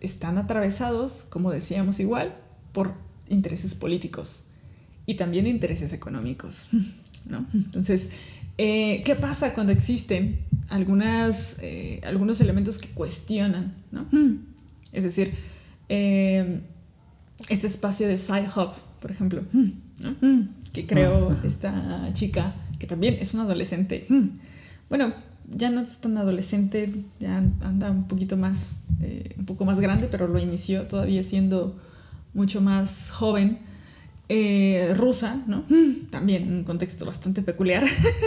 están 0.00 0.38
atravesados, 0.38 1.26
como 1.28 1.50
decíamos 1.50 2.00
igual, 2.00 2.34
por 2.72 2.94
intereses 3.28 3.74
políticos 3.74 4.44
y 5.04 5.14
también 5.14 5.46
intereses 5.46 5.92
económicos, 5.92 6.68
¿no? 7.28 7.46
Entonces, 7.52 8.10
eh, 8.56 9.02
¿qué 9.04 9.14
pasa 9.16 9.52
cuando 9.52 9.72
existen 9.72 10.46
eh, 10.70 12.00
algunos 12.04 12.40
elementos 12.40 12.78
que 12.78 12.88
cuestionan, 12.88 13.74
¿no? 13.92 14.06
Es 14.92 15.04
decir, 15.04 15.34
eh, 15.88 16.60
este 17.48 17.66
espacio 17.66 18.08
de 18.08 18.18
Side 18.18 18.48
Hub, 18.54 18.72
por 19.00 19.10
ejemplo, 19.10 19.42
que 20.72 20.86
creó 20.86 21.36
esta 21.44 22.10
chica, 22.14 22.54
que 22.78 22.86
también 22.86 23.16
es 23.20 23.34
una 23.34 23.44
adolescente. 23.44 24.06
Bueno, 24.88 25.12
ya 25.54 25.70
no 25.70 25.80
es 25.80 25.98
tan 25.98 26.16
adolescente, 26.18 26.92
ya 27.20 27.38
anda 27.38 27.90
un 27.90 28.06
poquito 28.06 28.36
más, 28.36 28.76
eh, 29.00 29.34
un 29.38 29.46
poco 29.46 29.64
más 29.64 29.80
grande, 29.80 30.08
pero 30.10 30.28
lo 30.28 30.38
inició 30.38 30.82
todavía 30.82 31.22
siendo 31.22 31.78
mucho 32.34 32.60
más 32.60 33.10
joven. 33.10 33.58
Eh, 34.30 34.92
rusa, 34.94 35.42
¿no? 35.46 35.64
También 36.10 36.52
un 36.52 36.62
contexto 36.62 37.06
bastante 37.06 37.40
peculiar, 37.40 37.82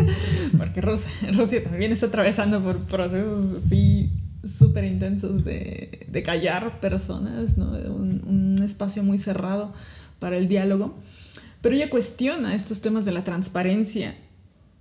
porque 0.58 0.82
Rusia, 0.82 1.32
Rusia 1.32 1.64
también 1.64 1.92
está 1.92 2.08
atravesando 2.08 2.60
por 2.60 2.80
procesos 2.80 3.64
así 3.64 4.10
súper 4.44 4.86
intensos 4.86 5.44
de, 5.44 6.08
de, 6.10 6.24
callar 6.24 6.80
personas, 6.80 7.58
¿no? 7.58 7.72
Un, 7.72 8.24
un, 8.26 8.64
espacio 8.64 9.04
muy 9.04 9.18
cerrado 9.18 9.74
para 10.20 10.38
el 10.38 10.48
diálogo. 10.48 10.96
Pero 11.62 11.76
ella 11.76 11.90
cuestiona 11.90 12.56
estos 12.56 12.82
temas 12.82 13.06
de 13.06 13.12
la 13.12 13.24
transparencia 13.24 14.16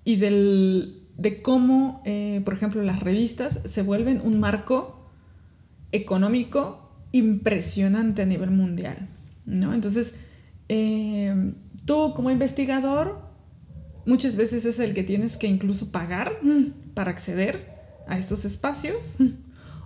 y 0.04 0.16
del, 0.16 1.02
de 1.18 1.42
cómo, 1.42 2.02
eh, 2.06 2.40
por 2.44 2.54
ejemplo, 2.54 2.82
las 2.82 3.00
revistas 3.00 3.60
se 3.66 3.82
vuelven 3.82 4.20
un 4.24 4.40
marco 4.40 5.10
económico 5.92 6.90
impresionante 7.12 8.22
a 8.22 8.26
nivel 8.26 8.50
mundial. 8.50 9.08
¿no? 9.44 9.74
Entonces, 9.74 10.14
eh, 10.68 11.52
tú 11.84 12.14
como 12.14 12.30
investigador, 12.30 13.20
muchas 14.06 14.36
veces 14.36 14.64
es 14.64 14.78
el 14.78 14.94
que 14.94 15.02
tienes 15.02 15.36
que 15.36 15.46
incluso 15.48 15.92
pagar 15.92 16.32
para 16.94 17.10
acceder 17.10 17.78
a 18.06 18.16
estos 18.16 18.44
espacios 18.46 19.16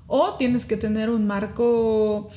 o 0.06 0.34
tienes 0.34 0.64
que 0.64 0.76
tener 0.76 1.10
un 1.10 1.26
marco, 1.26 2.28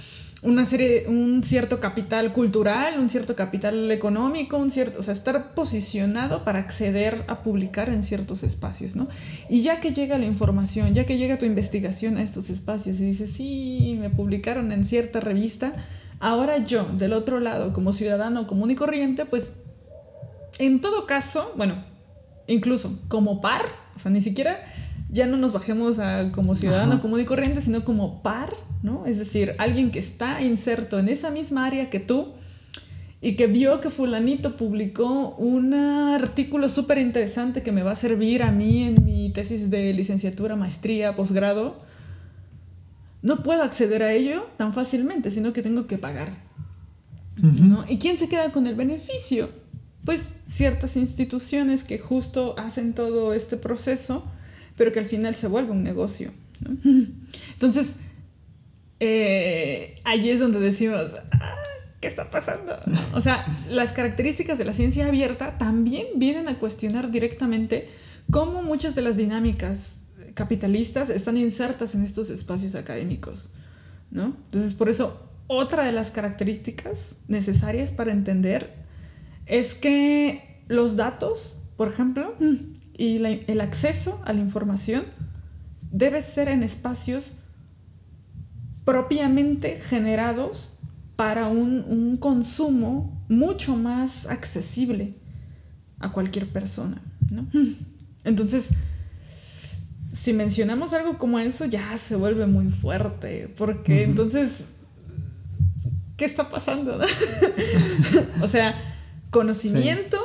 una 0.41 0.65
serie, 0.65 1.08
un 1.08 1.43
cierto 1.43 1.80
capital 1.80 2.32
cultural, 2.32 2.99
un 2.99 3.10
cierto 3.10 3.36
capital 3.36 3.91
económico, 3.91 4.58
un 4.58 4.71
cierto, 4.71 4.99
o 4.99 5.03
sea, 5.03 5.13
estar 5.13 5.53
posicionado 5.53 6.43
para 6.43 6.60
acceder 6.60 7.25
a 7.27 7.41
publicar 7.41 7.89
en 7.89 8.03
ciertos 8.03 8.43
espacios, 8.43 8.95
¿no? 8.95 9.08
Y 9.49 9.62
ya 9.62 9.80
que 9.80 9.93
llega 9.93 10.17
la 10.17 10.25
información, 10.25 10.93
ya 10.93 11.06
que 11.06 11.17
llega 11.17 11.38
tu 11.38 11.45
investigación 11.45 12.17
a 12.17 12.23
estos 12.23 12.49
espacios 12.49 12.99
y 12.99 13.06
dices, 13.06 13.32
sí, 13.32 13.97
me 13.99 14.10
publicaron 14.10 14.71
en 14.71 14.86
cierta 14.86 15.19
revista, 15.19 15.73
ahora 16.19 16.60
yo, 16.60 16.86
del 16.97 17.13
otro 17.13 17.39
lado, 17.39 17.73
como 17.73 17.93
ciudadano 17.93 18.47
común 18.47 18.71
y 18.71 18.75
corriente, 18.75 19.25
pues 19.25 19.58
en 20.60 20.82
todo 20.82 21.06
caso, 21.06 21.53
bueno, 21.56 21.84
incluso 22.47 22.97
como 23.08 23.41
par, 23.41 23.63
o 23.95 23.99
sea, 23.99 24.12
ni 24.12 24.21
siquiera 24.21 24.63
ya 25.10 25.26
no 25.26 25.38
nos 25.38 25.54
bajemos 25.54 26.00
a 26.00 26.32
como 26.32 26.56
ciudadano 26.56 27.02
común 27.02 27.22
y 27.22 27.26
corriente, 27.26 27.62
sino 27.62 27.84
como 27.86 28.22
par, 28.22 28.50
¿no? 28.84 29.06
Es 29.06 29.17
decir, 29.17 29.56
alguien 29.58 29.91
que 29.91 30.00
está 30.00 30.41
inserto 30.41 31.00
en 31.00 31.08
esa 31.08 31.30
misma 31.30 31.65
área 31.65 31.89
que 31.89 32.00
tú 32.00 32.34
y 33.22 33.36
que 33.36 33.48
vio 33.48 33.82
que 33.82 33.89
fulanito 33.89 34.58
publicó 34.58 35.36
un 35.38 35.74
artículo 35.74 36.70
súper 36.70 36.98
interesante 36.98 37.63
que 37.63 37.72
me 37.72 37.84
va 37.84 37.91
a 37.91 37.96
servir 37.96 38.43
a 38.43 38.52
mí 38.52 38.84
en 38.84 39.04
mi 39.06 39.30
tesis 39.32 39.70
de 39.70 39.93
licenciatura, 39.93 40.56
maestría, 40.56 41.15
posgrado, 41.15 41.82
no 43.22 43.38
puedo 43.43 43.63
acceder 43.63 44.04
a 44.04 44.13
ello 44.13 44.48
tan 44.58 44.74
fácilmente, 44.74 45.32
sino 45.32 45.54
que 45.54 45.63
tengo 45.63 45.88
que 45.88 45.98
pagar. 45.98 46.46
¿no? 47.38 47.86
¿Y 47.88 47.98
quién 47.98 48.17
se 48.17 48.30
queda 48.30 48.52
con 48.52 48.67
el 48.67 48.76
beneficio? 48.76 49.50
Pues 50.06 50.38
ciertas 50.48 50.96
instituciones 50.96 51.84
que 51.84 51.98
justo 51.98 52.56
hacen 52.58 52.93
todo 52.93 53.34
este 53.34 53.58
proceso 53.58 54.24
pero 54.78 54.94
que 54.94 55.00
al 55.00 55.06
final 55.06 55.36
se 55.36 55.48
vuelve 55.48 55.72
un 55.72 55.84
negocio. 55.84 56.32
Entonces, 57.54 57.96
eh, 59.00 59.96
allí 60.06 60.30
es 60.30 60.40
donde 60.40 60.60
decimos, 60.60 61.08
ah, 61.32 61.56
¿qué 62.00 62.08
está 62.08 62.30
pasando? 62.30 62.76
O 63.13 63.22
sea, 63.22 63.46
las 63.70 63.92
características 63.92 64.58
de 64.58 64.66
la 64.66 64.74
ciencia 64.74 65.08
abierta 65.08 65.58
también 65.58 66.08
vienen 66.16 66.48
a 66.48 66.58
cuestionar 66.58 67.12
directamente 67.12 67.90
cómo 68.32 68.63
muchas 68.63 68.96
de 68.96 69.02
las 69.02 69.18
dinámicas 69.18 70.02
capitalistas 70.34 71.10
están 71.10 71.36
insertas 71.36 71.96
en 71.96 72.04
estos 72.04 72.30
espacios 72.30 72.76
académicos. 72.76 73.50
¿no? 74.12 74.36
Entonces, 74.46 74.74
por 74.74 74.90
eso, 74.90 75.30
otra 75.48 75.86
de 75.86 75.92
las 75.92 76.12
características 76.12 77.16
necesarias 77.28 77.92
para 77.92 78.12
entender 78.12 78.74
es 79.46 79.74
que 79.74 80.62
los 80.68 80.96
datos, 80.96 81.63
por 81.78 81.88
ejemplo, 81.88 82.36
y 82.97 83.17
el 83.17 83.62
acceso 83.62 84.21
a 84.25 84.33
la 84.33 84.39
información 84.39 85.05
debe 85.91 86.21
ser 86.21 86.49
en 86.49 86.63
espacios 86.63 87.38
propiamente 88.83 89.77
generados 89.77 90.77
para 91.15 91.47
un, 91.47 92.17
consumo 92.17 93.25
mucho 93.27 93.75
más 93.75 94.27
accesible 94.27 95.13
a 95.99 96.12
cualquier 96.12 96.47
persona. 96.47 97.01
Entonces, 98.23 98.69
si 100.13 100.33
mencionamos 100.33 100.93
algo 100.93 101.17
como 101.17 101.39
eso, 101.39 101.65
ya 101.65 101.97
se 101.97 102.15
vuelve 102.15 102.47
muy 102.47 102.69
fuerte, 102.69 103.53
porque 103.57 104.03
entonces, 104.03 104.65
¿qué 106.17 106.25
está 106.25 106.49
pasando? 106.49 106.99
o 108.41 108.47
sea, 108.47 108.75
conocimiento, 109.29 110.17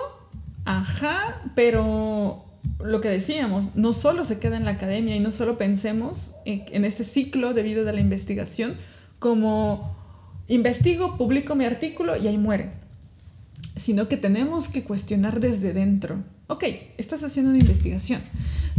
ajá, 0.64 1.42
pero 1.54 2.41
lo 2.84 3.00
que 3.00 3.08
decíamos, 3.08 3.74
no 3.74 3.92
solo 3.92 4.24
se 4.24 4.38
queda 4.38 4.56
en 4.56 4.64
la 4.64 4.72
academia 4.72 5.16
y 5.16 5.20
no 5.20 5.32
solo 5.32 5.56
pensemos 5.56 6.36
en, 6.44 6.84
este 6.84 7.04
ciclo 7.04 7.54
de 7.54 7.62
vida 7.62 7.84
de 7.84 7.92
la 7.92 8.00
investigación 8.00 8.74
como 9.18 9.96
investigo, 10.48 11.16
publico 11.16 11.54
mi 11.54 11.64
artículo 11.64 12.16
y 12.16 12.26
ahí 12.26 12.38
muere, 12.38 12.72
sino 13.76 14.08
que 14.08 14.16
tenemos 14.16 14.68
que 14.68 14.82
cuestionar 14.82 15.40
desde 15.40 15.72
dentro. 15.72 16.22
Ok, 16.48 16.64
estás 16.98 17.22
haciendo 17.24 17.50
una 17.50 17.60
investigación, 17.60 18.20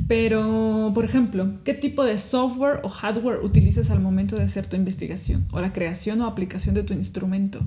pero, 0.07 0.91
por 0.93 1.05
ejemplo, 1.05 1.59
¿qué 1.63 1.73
tipo 1.73 2.03
de 2.03 2.17
software 2.17 2.81
o 2.83 2.89
hardware 2.89 3.39
utilizas 3.39 3.89
al 3.89 3.99
momento 3.99 4.35
de 4.35 4.43
hacer 4.43 4.67
tu 4.67 4.75
investigación 4.75 5.45
o 5.51 5.59
la 5.59 5.73
creación 5.73 6.21
o 6.21 6.27
aplicación 6.27 6.75
de 6.75 6.83
tu 6.83 6.93
instrumento? 6.93 7.59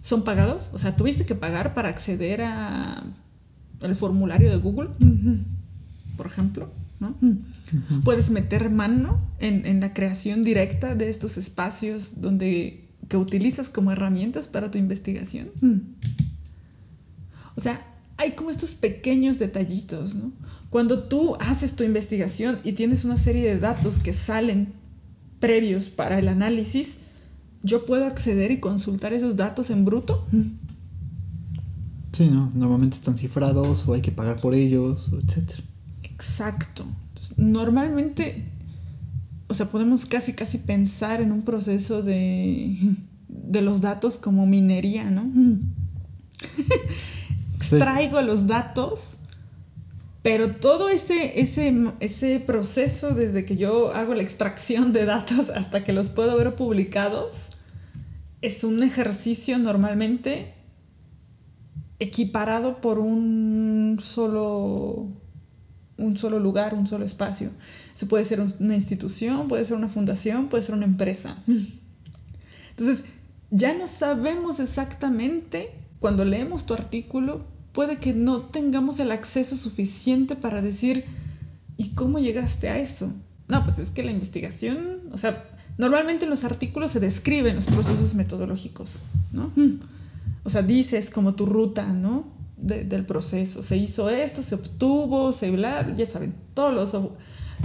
¿Son 0.00 0.22
pagados? 0.22 0.70
O 0.72 0.78
sea, 0.78 0.96
¿tuviste 0.96 1.26
que 1.26 1.34
pagar 1.34 1.74
para 1.74 1.88
acceder 1.88 2.42
a 2.42 3.02
el 3.80 3.96
formulario 3.96 4.50
de 4.50 4.56
Google, 4.56 4.90
por 6.16 6.26
ejemplo. 6.26 6.70
¿no? 7.00 7.14
Puedes 8.04 8.30
meter 8.30 8.70
mano 8.70 9.20
en, 9.38 9.80
la 9.80 9.92
creación 9.92 10.42
directa 10.42 10.94
de 10.94 11.08
estos 11.08 11.36
espacios 11.36 12.20
donde, 12.20 12.88
que 13.08 13.16
utilizas 13.16 13.68
como 13.68 13.92
herramientas 13.92 14.46
para 14.46 14.70
tu 14.70 14.78
investigación. 14.78 15.50
O 17.54 17.60
sea, 17.60 17.84
hay 18.16 18.32
como 18.32 18.50
estos 18.50 18.74
pequeños 18.74 19.38
detallitos, 19.38 20.14
¿no? 20.14 20.32
Cuando 20.70 21.04
tú 21.04 21.36
haces 21.36 21.76
tu 21.76 21.84
investigación 21.84 22.58
y 22.64 22.72
tienes 22.72 23.04
una 23.04 23.18
serie 23.18 23.46
de 23.48 23.58
datos 23.58 23.98
que 23.98 24.12
salen 24.12 24.72
previos 25.38 25.86
para 25.86 26.18
el 26.18 26.28
análisis, 26.28 26.98
yo 27.62 27.86
puedo 27.86 28.06
acceder 28.06 28.50
y 28.50 28.60
consultar 28.60 29.12
esos 29.12 29.36
datos 29.36 29.70
en 29.70 29.84
bruto. 29.84 30.26
Sí, 32.16 32.30
¿no? 32.30 32.50
Normalmente 32.54 32.96
están 32.96 33.18
cifrados 33.18 33.86
o 33.86 33.92
hay 33.92 34.00
que 34.00 34.10
pagar 34.10 34.40
por 34.40 34.54
ellos, 34.54 35.10
etc. 35.12 35.60
Exacto. 36.02 36.86
normalmente, 37.36 38.42
o 39.48 39.52
sea, 39.52 39.66
podemos 39.66 40.06
casi, 40.06 40.32
casi 40.32 40.56
pensar 40.56 41.20
en 41.20 41.30
un 41.30 41.42
proceso 41.42 42.00
de, 42.00 42.74
de 43.28 43.60
los 43.60 43.82
datos 43.82 44.16
como 44.16 44.46
minería, 44.46 45.10
¿no? 45.10 45.30
Extraigo 47.56 48.22
los 48.22 48.46
datos, 48.46 49.16
pero 50.22 50.52
todo 50.52 50.88
ese, 50.88 51.38
ese, 51.38 51.92
ese 52.00 52.40
proceso 52.40 53.10
desde 53.10 53.44
que 53.44 53.58
yo 53.58 53.92
hago 53.92 54.14
la 54.14 54.22
extracción 54.22 54.94
de 54.94 55.04
datos 55.04 55.50
hasta 55.50 55.84
que 55.84 55.92
los 55.92 56.08
puedo 56.08 56.34
ver 56.38 56.56
publicados, 56.56 57.50
es 58.40 58.64
un 58.64 58.82
ejercicio 58.82 59.58
normalmente 59.58 60.55
equiparado 61.98 62.80
por 62.80 62.98
un 62.98 63.98
solo, 64.00 65.08
un 65.96 66.16
solo 66.16 66.38
lugar, 66.38 66.74
un 66.74 66.86
solo 66.86 67.04
espacio. 67.04 67.50
Se 67.94 68.06
puede 68.06 68.24
ser 68.24 68.40
una 68.40 68.74
institución, 68.74 69.48
puede 69.48 69.64
ser 69.64 69.76
una 69.76 69.88
fundación, 69.88 70.48
puede 70.48 70.62
ser 70.62 70.74
una 70.74 70.84
empresa. 70.84 71.42
Entonces, 72.70 73.04
ya 73.50 73.76
no 73.76 73.86
sabemos 73.86 74.60
exactamente, 74.60 75.70
cuando 75.98 76.24
leemos 76.24 76.66
tu 76.66 76.74
artículo, 76.74 77.44
puede 77.72 77.98
que 77.98 78.12
no 78.12 78.42
tengamos 78.42 79.00
el 79.00 79.10
acceso 79.10 79.56
suficiente 79.56 80.36
para 80.36 80.62
decir, 80.62 81.04
¿y 81.76 81.90
cómo 81.90 82.18
llegaste 82.18 82.68
a 82.68 82.78
eso? 82.78 83.12
No, 83.48 83.64
pues 83.64 83.78
es 83.78 83.90
que 83.90 84.02
la 84.02 84.10
investigación, 84.10 85.00
o 85.12 85.18
sea, 85.18 85.48
normalmente 85.78 86.24
en 86.24 86.30
los 86.30 86.44
artículos 86.44 86.90
se 86.90 87.00
describen 87.00 87.56
los 87.56 87.66
procesos 87.66 88.14
metodológicos, 88.14 88.96
¿no? 89.32 89.52
O 90.46 90.50
sea, 90.50 90.62
dices 90.62 91.10
como 91.10 91.34
tu 91.34 91.44
ruta, 91.44 91.92
¿no? 91.92 92.36
del 92.56 93.04
proceso. 93.04 93.62
Se 93.62 93.76
hizo 93.76 94.08
esto, 94.08 94.42
se 94.42 94.54
obtuvo, 94.54 95.32
se 95.32 95.50
bla, 95.50 95.92
ya 95.94 96.06
saben, 96.06 96.34
todos 96.54 96.74
los, 96.74 97.10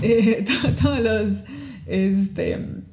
eh, 0.01 0.45
todos 0.81 0.99
los, 0.99 1.43
este, 1.85 2.83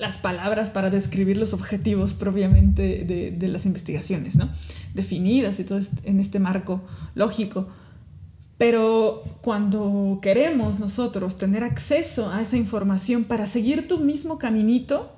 las 0.00 0.18
palabras 0.18 0.70
para 0.70 0.90
describir 0.90 1.36
los 1.36 1.52
objetivos 1.54 2.14
propiamente 2.14 3.04
de, 3.04 3.48
las 3.48 3.66
investigaciones, 3.66 4.36
¿no? 4.36 4.50
Definidas 4.94 5.60
y 5.60 5.64
todo 5.64 5.80
en 6.04 6.20
este 6.20 6.38
marco 6.38 6.82
lógico. 7.14 7.68
Pero 8.58 9.24
cuando 9.40 10.18
queremos 10.22 10.78
nosotros 10.78 11.36
tener 11.36 11.64
acceso 11.64 12.30
a 12.30 12.42
esa 12.42 12.56
información 12.56 13.24
para 13.24 13.46
seguir 13.46 13.88
tu 13.88 13.98
mismo 13.98 14.38
caminito, 14.38 15.16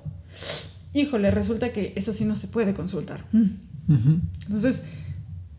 híjole, 0.93 1.29
resulta 1.31 1.71
que 1.71 1.93
eso 1.95 2.13
sí 2.13 2.25
no 2.25 2.35
se 2.35 2.47
puede 2.47 2.73
consultar. 2.73 3.25
Entonces, 3.87 4.83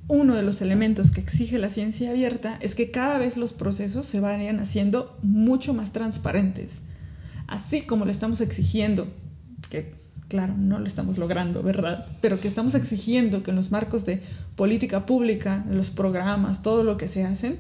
uno 0.09 0.35
de 0.35 0.43
los 0.43 0.63
elementos 0.63 1.11
que 1.11 1.21
exige 1.21 1.59
la 1.59 1.69
ciencia 1.69 2.11
abierta 2.11 2.59
es 2.61 2.75
que 2.75 2.91
cada 2.91 3.19
vez 3.19 3.37
los 3.37 3.53
procesos 3.53 4.07
se 4.07 4.21
vayan 4.21 4.61
haciendo 4.61 5.19
mucho 5.23 5.75
más 5.75 5.93
transparentes. 5.93 6.81
Así 7.47 7.83
como 7.83 8.05
lo 8.05 8.11
estamos 8.11 8.41
exigiendo, 8.41 9.09
que 9.71 9.95
claro, 10.29 10.57
no 10.57 10.79
lo 10.79 10.87
estamos 10.87 11.19
logrando, 11.19 11.63
¿verdad? 11.63 12.07
Pero 12.21 12.41
que 12.41 12.49
estamos 12.49 12.75
exigiendo 12.75 13.43
que 13.43 13.51
en 13.51 13.57
los 13.57 13.71
marcos 13.71 14.07
de 14.07 14.23
política 14.57 15.07
pública, 15.07 15.65
los 15.69 15.91
programas, 15.91 16.63
todo 16.63 16.85
lo 16.85 16.97
que 16.97 17.09
se 17.09 17.25
hacen, 17.25 17.59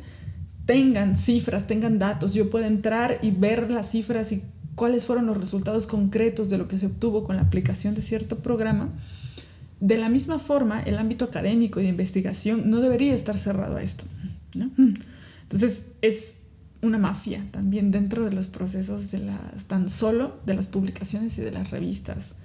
tengan 0.66 1.16
cifras, 1.16 1.66
tengan 1.66 1.98
datos. 1.98 2.34
Yo 2.34 2.50
puedo 2.50 2.64
entrar 2.64 3.18
y 3.22 3.30
ver 3.30 3.70
las 3.70 3.90
cifras 3.90 4.32
y 4.32 4.42
cuáles 4.74 5.04
fueron 5.04 5.26
los 5.26 5.36
resultados 5.36 5.86
concretos 5.86 6.50
de 6.50 6.58
lo 6.58 6.68
que 6.68 6.78
se 6.78 6.86
obtuvo 6.86 7.24
con 7.24 7.36
la 7.36 7.42
aplicación 7.42 7.94
de 7.94 8.02
cierto 8.02 8.38
programa 8.38 8.90
de 9.80 9.98
la 9.98 10.08
misma 10.08 10.38
forma, 10.38 10.80
el 10.82 10.98
ámbito 10.98 11.24
académico 11.24 11.80
y 11.80 11.84
de 11.84 11.90
investigación 11.90 12.70
no 12.70 12.80
debería 12.80 13.14
estar 13.14 13.38
cerrado 13.38 13.76
a 13.76 13.82
esto. 13.82 14.04
Entonces, 15.42 15.92
es 16.00 16.38
una 16.82 16.98
mafia 16.98 17.44
también 17.50 17.90
dentro 17.90 18.24
de 18.24 18.32
los 18.32 18.48
procesos 18.48 19.10
de 19.10 19.18
las, 19.18 19.64
tan 19.66 19.90
solo 19.90 20.38
de 20.46 20.54
las 20.54 20.68
publicaciones 20.68 21.38
y 21.38 21.42
de 21.42 21.50
las 21.50 21.70
revistas. 21.70 22.36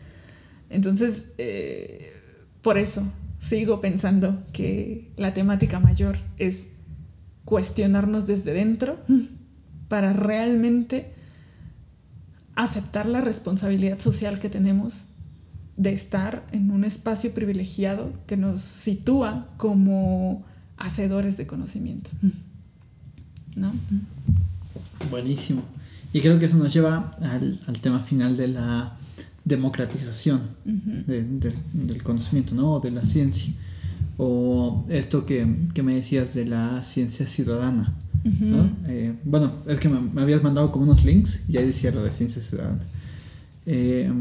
Entonces, 0.69 1.33
eh, 1.37 2.13
por 2.61 2.77
eso 2.77 3.03
sigo 3.39 3.81
pensando 3.81 4.43
que 4.53 5.11
la 5.17 5.33
temática 5.33 5.79
mayor 5.79 6.17
es 6.37 6.67
cuestionarnos 7.45 8.27
desde 8.27 8.53
dentro 8.53 8.99
para 9.87 10.13
realmente 10.13 11.13
aceptar 12.55 13.05
la 13.05 13.21
responsabilidad 13.21 13.99
social 13.99 14.39
que 14.39 14.49
tenemos 14.49 15.05
de 15.77 15.91
estar 15.91 16.45
en 16.51 16.71
un 16.71 16.83
espacio 16.83 17.33
privilegiado 17.33 18.13
que 18.27 18.37
nos 18.37 18.61
sitúa 18.61 19.47
como 19.57 20.43
hacedores 20.77 21.37
de 21.37 21.47
conocimiento. 21.47 22.09
¿No? 23.55 23.71
Buenísimo. 25.09 25.63
Y 26.13 26.19
creo 26.19 26.39
que 26.39 26.45
eso 26.45 26.57
nos 26.57 26.73
lleva 26.73 27.11
al, 27.21 27.59
tema 27.81 27.99
final 27.99 28.35
de 28.35 28.49
la 28.49 28.97
democratización 29.45 30.41
del 30.65 32.03
conocimiento, 32.03 32.53
¿no? 32.53 32.73
O 32.73 32.79
de 32.79 32.91
la 32.91 33.05
ciencia. 33.05 33.53
O 34.17 34.85
esto 34.89 35.25
que, 35.25 35.45
me 35.45 35.95
decías 35.95 36.33
de 36.33 36.45
la 36.45 36.83
ciencia 36.83 37.25
ciudadana. 37.25 37.95
Eh, 38.87 39.15
bueno, 39.23 39.51
es 39.67 39.79
que 39.79 39.89
me, 39.89 40.21
habías 40.21 40.43
mandado 40.43 40.71
como 40.71 40.85
unos 40.85 41.03
links 41.05 41.49
y 41.49 41.57
ahí 41.57 41.65
decía 41.65 41.91
lo 41.91 42.03
de 42.03 42.11
ciencia 42.11 42.41
ciudadana. 42.41 42.83
Eh, 43.65 44.11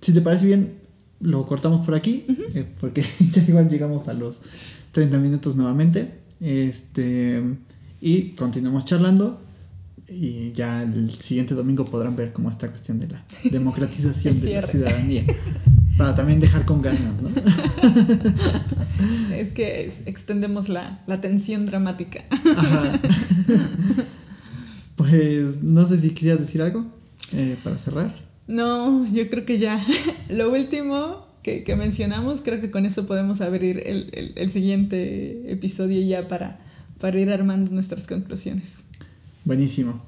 si 0.00 0.12
te 0.12 0.20
parece 0.20 0.44
bien, 0.44 0.72
lo 1.20 1.46
cortamos 1.46 1.84
por 1.84 1.94
aquí, 1.94 2.24
eh, 2.54 2.66
porque 2.80 3.04
ya 3.32 3.42
igual 3.42 3.68
llegamos 3.68 4.08
a 4.08 4.14
los 4.14 4.42
30 4.92 5.18
minutos 5.18 5.56
nuevamente. 5.56 6.20
Este, 6.40 7.42
y 8.00 8.30
continuamos 8.30 8.84
charlando. 8.84 9.42
Y 10.10 10.52
ya 10.52 10.82
el 10.82 11.10
siguiente 11.10 11.54
domingo 11.54 11.84
podrán 11.84 12.16
ver 12.16 12.32
cómo 12.32 12.50
esta 12.50 12.68
cuestión 12.68 12.98
de 12.98 13.08
la 13.08 13.22
democratización 13.50 14.40
de 14.40 14.54
la 14.54 14.66
ciudadanía. 14.66 15.24
Para 15.98 16.14
también 16.14 16.38
dejar 16.38 16.64
con 16.64 16.80
ganas, 16.80 17.20
¿no? 17.20 17.28
es 19.34 19.52
que 19.52 19.92
extendemos 20.06 20.68
la, 20.68 21.02
la 21.08 21.20
tensión 21.20 21.66
dramática. 21.66 22.22
Pues 24.98 25.62
no 25.62 25.86
sé 25.86 25.96
si 25.96 26.10
quisieras 26.10 26.40
decir 26.40 26.60
algo 26.60 26.84
eh, 27.32 27.56
para 27.62 27.78
cerrar. 27.78 28.27
No, 28.48 29.06
yo 29.12 29.28
creo 29.28 29.44
que 29.44 29.58
ya. 29.58 29.80
Lo 30.28 30.50
último 30.50 31.28
que, 31.42 31.76
mencionamos, 31.76 32.40
creo 32.42 32.60
que 32.60 32.70
con 32.70 32.84
eso 32.84 33.06
podemos 33.06 33.40
abrir 33.40 33.82
el, 33.86 34.50
siguiente 34.50 35.50
episodio 35.50 36.02
ya 36.02 36.28
para, 36.28 36.58
para 36.98 37.18
ir 37.18 37.30
armando 37.30 37.70
nuestras 37.70 38.06
conclusiones. 38.06 38.78
Buenísimo. 39.44 40.02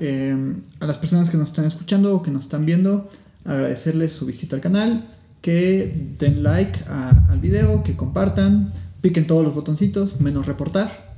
Em, 0.00 0.62
a 0.80 0.86
las 0.86 0.98
personas 0.98 1.28
que 1.28 1.36
nos 1.36 1.48
están 1.48 1.64
escuchando 1.64 2.14
o 2.14 2.22
que 2.22 2.30
nos 2.30 2.42
están 2.42 2.64
viendo, 2.64 3.08
agradecerles 3.44 4.12
su 4.12 4.24
visita 4.26 4.56
al 4.56 4.62
canal, 4.62 5.10
que 5.42 5.92
den 6.18 6.42
like 6.42 6.78
al 6.86 7.40
video, 7.40 7.82
que 7.82 7.96
compartan, 7.96 8.72
piquen 9.00 9.26
todos 9.26 9.44
los 9.44 9.54
botoncitos, 9.54 10.20
menos 10.20 10.46
reportar, 10.46 11.14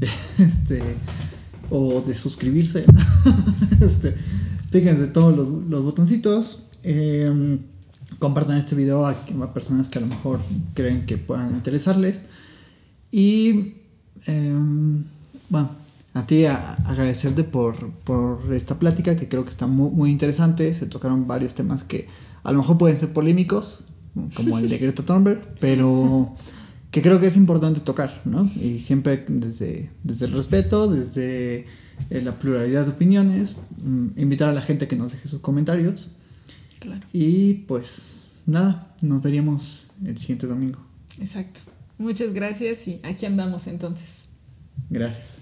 este, 0.38 0.82
o 1.70 2.00
de 2.00 2.14
suscribirse, 2.14 2.84
este, 3.80 4.14
de 4.80 5.06
todos 5.06 5.36
los, 5.68 5.84
botoncitos, 5.84 6.64
em, 6.82 7.58
compartan 8.18 8.56
este 8.56 8.74
video 8.74 9.06
a, 9.06 9.14
personas 9.52 9.88
que 9.88 9.98
a 9.98 10.00
lo 10.00 10.06
mejor 10.06 10.40
creen 10.74 11.04
que 11.04 11.18
puedan 11.18 11.52
interesarles 11.52 12.26
y 13.10 13.74
em, 14.26 15.04
bueno, 15.50 15.70
a 16.14 16.26
ti 16.26 16.46
agradecerte 16.46 17.44
por, 17.44 17.90
por, 17.90 18.52
esta 18.54 18.78
plática 18.78 19.16
que 19.16 19.28
creo 19.28 19.44
que 19.44 19.50
está 19.50 19.66
muy, 19.66 19.90
muy 19.90 20.10
interesante, 20.10 20.72
se 20.72 20.86
tocaron 20.86 21.26
varios 21.26 21.54
temas 21.54 21.82
que 21.82 22.08
a 22.42 22.52
lo 22.52 22.58
mejor 22.58 22.78
pueden 22.78 22.98
ser 22.98 23.12
polémicos, 23.12 23.84
como 24.34 24.58
el 24.58 24.68
decreto 24.68 25.02
Thunberg, 25.06 25.54
pero 25.60 26.34
que 26.90 27.02
creo 27.02 27.20
que 27.20 27.26
es 27.26 27.36
importante 27.36 27.80
tocar, 27.80 28.22
¿no? 28.24 28.50
Y 28.56 28.80
siempre 28.80 29.24
desde, 29.28 29.90
desde 30.02 30.26
el 30.26 30.32
respeto, 30.32 30.88
desde 30.88 31.66
eh, 32.10 32.20
la 32.22 32.32
pluralidad 32.32 32.86
de 32.86 32.92
opiniones, 32.92 33.56
mm, 33.82 34.08
invitar 34.16 34.48
a 34.48 34.52
la 34.52 34.62
gente 34.62 34.88
que 34.88 34.96
nos 34.96 35.12
deje 35.12 35.28
sus 35.28 35.40
comentarios. 35.40 36.16
Claro. 36.78 37.06
Y 37.12 37.54
pues 37.68 38.24
nada, 38.46 38.94
nos 39.02 39.22
veríamos 39.22 39.90
el 40.04 40.18
siguiente 40.18 40.46
domingo. 40.46 40.78
Exacto. 41.20 41.60
Muchas 41.98 42.32
gracias 42.32 42.88
y 42.88 43.00
aquí 43.02 43.26
andamos 43.26 43.66
entonces. 43.66 44.30
Gracias. 44.90 45.41